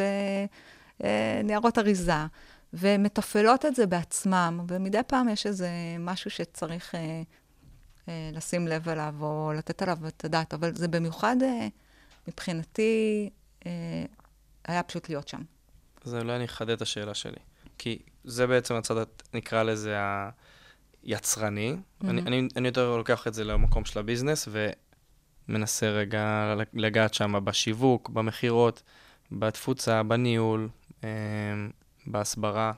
[1.00, 2.26] וניירות אריזה,
[2.72, 7.22] ומתפעלות את זה בעצמם, ומדי פעם יש איזה משהו שצריך אה,
[8.08, 11.68] אה, לשים לב אליו או לתת עליו את הדעת, אבל זה במיוחד אה,
[12.28, 13.30] מבחינתי
[13.66, 14.04] אה,
[14.64, 15.42] היה פשוט להיות שם.
[16.04, 17.38] אז אולי אני אחדד את השאלה שלי.
[17.78, 19.04] כי זה בעצם הצד,
[19.34, 19.96] נקרא לזה
[21.02, 21.76] היצרני.
[22.04, 24.48] אני, אני, אני יותר לוקח את זה למקום של הביזנס,
[25.48, 28.82] ומנסה רגע לגעת שם בשיווק, במכירות,
[29.32, 30.68] בתפוצה, בניהול,
[31.04, 31.08] אה,
[32.12, 32.72] בהסברה.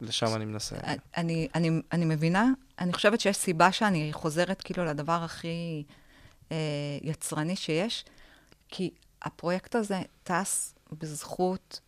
[0.00, 0.76] לשם אני מנסה.
[1.16, 5.84] אני, אני, אני מבינה, אני חושבת שיש סיבה שאני חוזרת כאילו לדבר הכי
[6.52, 6.56] אה,
[7.02, 8.04] יצרני שיש,
[8.68, 8.90] כי
[9.22, 11.80] הפרויקט הזה טס בזכות,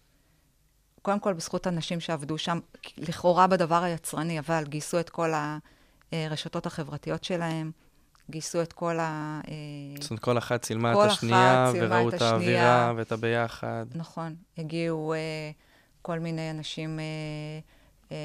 [1.03, 2.59] קודם כל בזכות אנשים שעבדו שם,
[2.97, 5.33] לכאורה בדבר היצרני, אבל גייסו את כל
[6.13, 7.71] הרשתות החברתיות שלהם,
[8.31, 9.41] גייסו את כל ה...
[9.49, 9.55] אה,
[10.01, 12.23] זאת אומרת, כל אחת צילמה כל את אחת השנייה, צילמה וראו את את.
[12.23, 13.87] האווירה ואת הביחד.
[13.95, 15.51] נכון, הגיעו אה,
[16.07, 17.05] כל מיני אנשים, אה,
[18.13, 18.17] אה,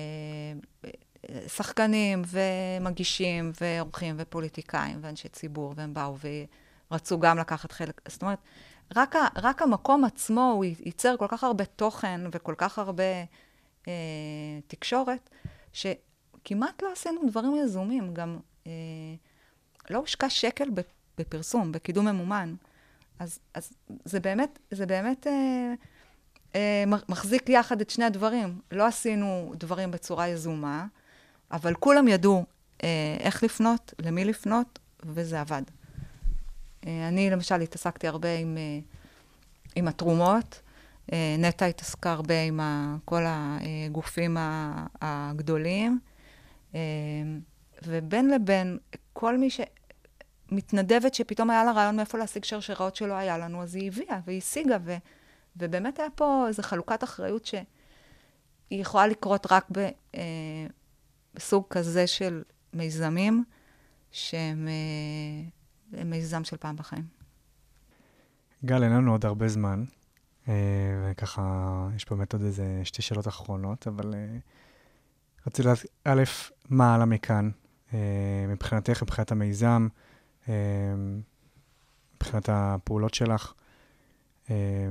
[1.48, 6.16] שחקנים ומגישים ואורחים ופוליטיקאים ואנשי ציבור, והם באו
[6.92, 8.02] ורצו גם לקחת חלק.
[8.08, 8.40] זאת אומרת,
[8.96, 13.04] רק, ה, רק המקום עצמו, הוא ייצר כל כך הרבה תוכן וכל כך הרבה
[13.88, 13.94] אה,
[14.68, 15.30] תקשורת,
[15.74, 18.14] שכמעט לא עשינו דברים יזומים.
[18.14, 18.72] גם אה,
[19.90, 20.70] לא הושקע שקל
[21.18, 22.56] בפרסום, בקידום ממומן.
[23.20, 23.74] אז, אז
[24.06, 25.74] זה באמת, זה באמת אה,
[27.10, 28.60] מחזיק יחד את שני הדברים.
[28.72, 30.86] לא עשינו דברים בצורה יזומה,
[31.52, 32.46] אבל כולם ידעו
[32.84, 35.62] אה, איך לפנות, למי לפנות, וזה עבד.
[36.88, 38.80] אה, אני למשל התעסקתי הרבה עם, אה,
[39.76, 40.62] עם התרומות.
[41.14, 42.60] אה, נטע התעסקה הרבה עם
[43.06, 44.38] כל הגופים
[45.02, 46.00] הגדולים.
[46.76, 46.80] אה,
[47.86, 48.78] ובין לבין,
[49.14, 49.62] כל מי ש...
[50.52, 54.38] מתנדבת שפתאום היה לה רעיון מאיפה להשיג שרשראות שלא היה לנו, אז היא הביאה והיא
[54.38, 54.96] השיגה, ו,
[55.56, 57.62] ובאמת היה פה איזו חלוקת אחריות שהיא
[58.70, 59.78] יכולה לקרות רק ב,
[60.16, 60.22] אה,
[61.34, 62.44] בסוג כזה של
[62.74, 63.44] מיזמים,
[64.12, 67.06] שהם אה, מיזם של פעם בחיים.
[68.66, 69.84] גל, אין לנו עוד הרבה זמן,
[70.48, 70.54] אה,
[71.12, 74.38] וככה, יש באמת עוד איזה שתי שאלות אחרונות, אבל אה,
[75.48, 76.24] רציתי לדעת, א',
[76.70, 77.50] מה הלאה מכאן,
[77.94, 79.88] אה, מבחינתך, מבחינת המיזם,
[80.50, 80.54] אה,
[82.16, 83.54] מבחינת הפעולות שלך,
[84.50, 84.90] אה,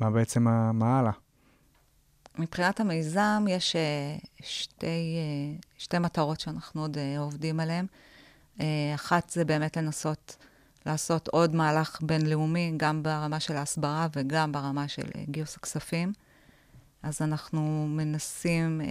[0.00, 1.12] מה בעצם, ה- מה הלאה?
[2.38, 7.86] מבחינת המיזם, יש אה, שתי, אה, שתי מטרות שאנחנו עוד אה, עובדים עליהן.
[8.94, 10.36] אחת זה באמת לנסות
[10.86, 16.12] לעשות עוד מהלך בינלאומי, גם ברמה של ההסברה וגם ברמה של גיוס הכספים.
[17.02, 18.86] אז אנחנו מנסים אה,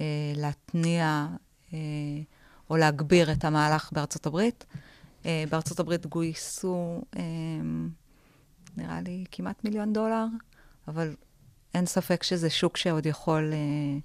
[0.00, 0.04] אה,
[0.36, 1.26] להתניע
[1.72, 1.78] אה,
[2.70, 4.66] או להגביר את המהלך בארצות הברית.
[5.26, 7.22] אה, בארצות הברית גויסו, אה,
[8.76, 10.24] נראה לי, כמעט מיליון דולר,
[10.88, 11.14] אבל
[11.74, 13.98] אין ספק שזה שוק שעוד יכול, אה,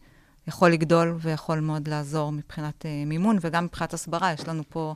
[0.47, 4.33] יכול לגדול ויכול מאוד לעזור מבחינת אה, מימון וגם מבחינת הסברה.
[4.33, 4.95] יש לנו פה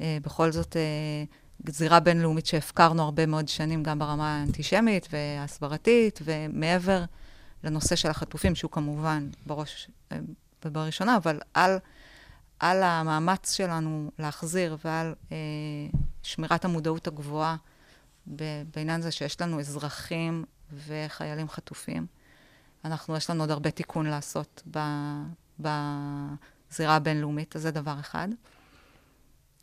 [0.00, 1.24] אה, בכל זאת אה,
[1.68, 7.04] זירה בינלאומית שהפקרנו הרבה מאוד שנים, גם ברמה האנטישמית וההסברתית, ומעבר
[7.64, 9.90] לנושא של החטופים, שהוא כמובן בראש
[10.64, 11.78] ובראשונה, אבל על,
[12.58, 15.36] על המאמץ שלנו להחזיר ועל אה,
[16.22, 17.56] שמירת המודעות הגבוהה
[18.26, 20.44] בעניין זה שיש לנו אזרחים
[20.86, 22.06] וחיילים חטופים.
[22.84, 24.62] אנחנו, יש לנו עוד הרבה תיקון לעשות
[25.58, 28.28] בזירה הבינלאומית, אז זה דבר אחד.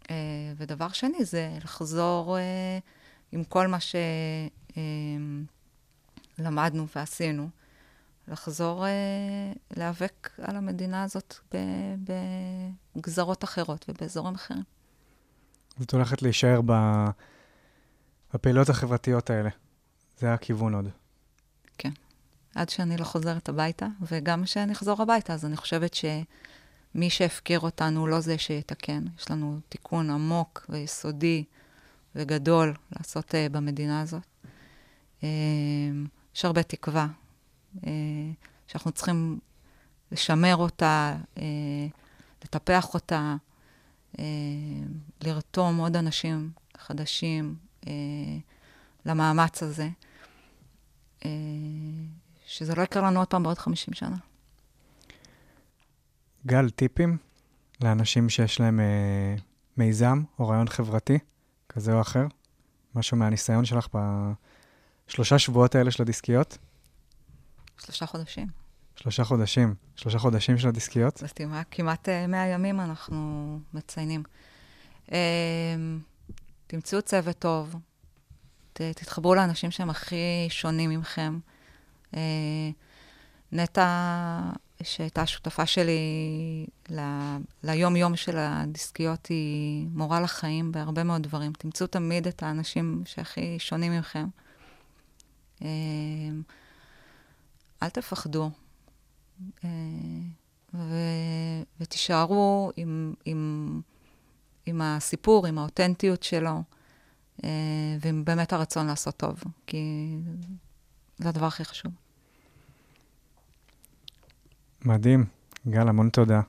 [0.09, 0.15] אה,
[0.57, 2.79] ודבר שני זה לחזור אה,
[3.31, 3.77] עם כל מה
[6.37, 7.49] שלמדנו ועשינו,
[8.27, 8.91] לחזור אה,
[9.77, 11.35] להיאבק על המדינה הזאת
[12.95, 14.63] בגזרות אחרות ובאזורים אחרים.
[15.77, 16.71] אז את הולכת להישאר ב...
[18.33, 19.49] בפעילויות החברתיות האלה.
[20.17, 20.89] זה הכיוון עוד.
[22.55, 28.07] עד שאני לא חוזרת הביתה, וגם כשאני אחזור הביתה, אז אני חושבת שמי שהפקיר אותנו
[28.07, 29.03] לא זה שיתקן.
[29.19, 31.43] יש לנו תיקון עמוק ויסודי
[32.15, 34.21] וגדול לעשות uh, במדינה הזאת.
[35.21, 35.23] Uh,
[36.35, 37.07] יש הרבה תקווה,
[37.75, 37.87] uh,
[38.67, 39.39] שאנחנו צריכים
[40.11, 41.15] לשמר אותה,
[42.43, 43.35] לטפח אותה,
[45.21, 47.55] לרתום עוד אנשים חדשים
[49.05, 49.89] למאמץ הזה.
[51.25, 51.29] אה,
[52.45, 54.15] שזה לא יקרה לנו עוד פעם בעוד 50 שנה.
[56.45, 57.17] גל, טיפים
[57.81, 59.35] לאנשים שיש להם אה,
[59.77, 61.19] מיזם או רעיון חברתי
[61.69, 62.25] כזה או אחר?
[62.95, 63.87] משהו מהניסיון שלך
[65.07, 66.57] בשלושה שבועות האלה של הדיסקיות?
[67.77, 68.47] שלושה חודשים.
[68.95, 69.75] שלושה חודשים.
[69.95, 71.23] שלושה חודשים של הדיסקיות?
[71.43, 74.23] אומרת, כמעט אה, 100 ימים אנחנו מציינים.
[76.71, 77.75] תמצאו צוות טוב,
[78.73, 81.39] ת, תתחברו לאנשים שהם הכי שונים ממכם.
[82.15, 82.69] אה,
[83.51, 84.39] נטע,
[84.83, 85.99] שהייתה שותפה שלי
[86.89, 86.99] ל,
[87.63, 91.53] ליום-יום של הדיסקיות, היא מורה לחיים בהרבה מאוד דברים.
[91.53, 94.27] תמצאו תמיד את האנשים שהכי שונים ממכם.
[95.61, 95.67] אה,
[97.83, 98.51] אל תפחדו.
[99.63, 99.69] אה,
[100.73, 100.95] ו,
[101.79, 103.81] ותישארו עם, עם,
[104.65, 106.63] עם הסיפור, עם האותנטיות שלו,
[107.43, 107.49] אה,
[108.01, 110.15] ועם באמת הרצון לעשות טוב, כי
[111.17, 111.91] זה הדבר הכי חשוב.
[114.85, 115.25] מדהים.
[115.67, 116.41] גל, המון תודה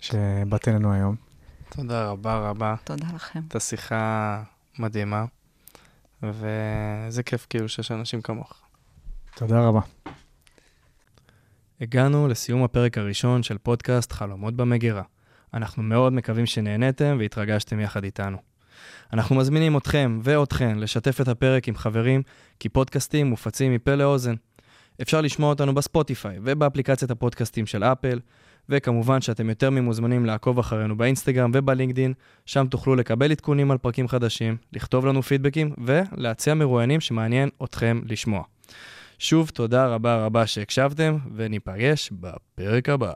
[0.00, 1.16] שבאת אלינו היום.
[1.68, 2.74] תודה רבה רבה.
[2.84, 3.40] תודה לכם.
[3.40, 4.42] הייתה שיחה
[4.78, 5.24] מדהימה,
[6.22, 8.52] וזה כיף כאילו שיש אנשים כמוך.
[9.34, 9.80] תודה רבה.
[11.80, 15.02] הגענו לסיום הפרק הראשון של פודקאסט חלומות במגירה.
[15.54, 18.36] אנחנו מאוד מקווים שנהניתם והתרגשתם יחד איתנו.
[19.12, 22.22] אנחנו מזמינים אתכם ואתכן לשתף את הפרק עם חברים,
[22.60, 24.34] כי פודקאסטים מופצים מפה לאוזן.
[25.02, 28.20] אפשר לשמוע אותנו בספוטיפיי ובאפליקציית הפודקאסטים של אפל,
[28.68, 32.12] וכמובן שאתם יותר ממוזמנים לעקוב אחרינו באינסטגרם ובלינקדין,
[32.46, 38.42] שם תוכלו לקבל עדכונים על פרקים חדשים, לכתוב לנו פידבקים ולהציע מרואיינים שמעניין אתכם לשמוע.
[39.18, 43.12] שוב, תודה רבה רבה שהקשבתם, וניפגש בפרק הבא.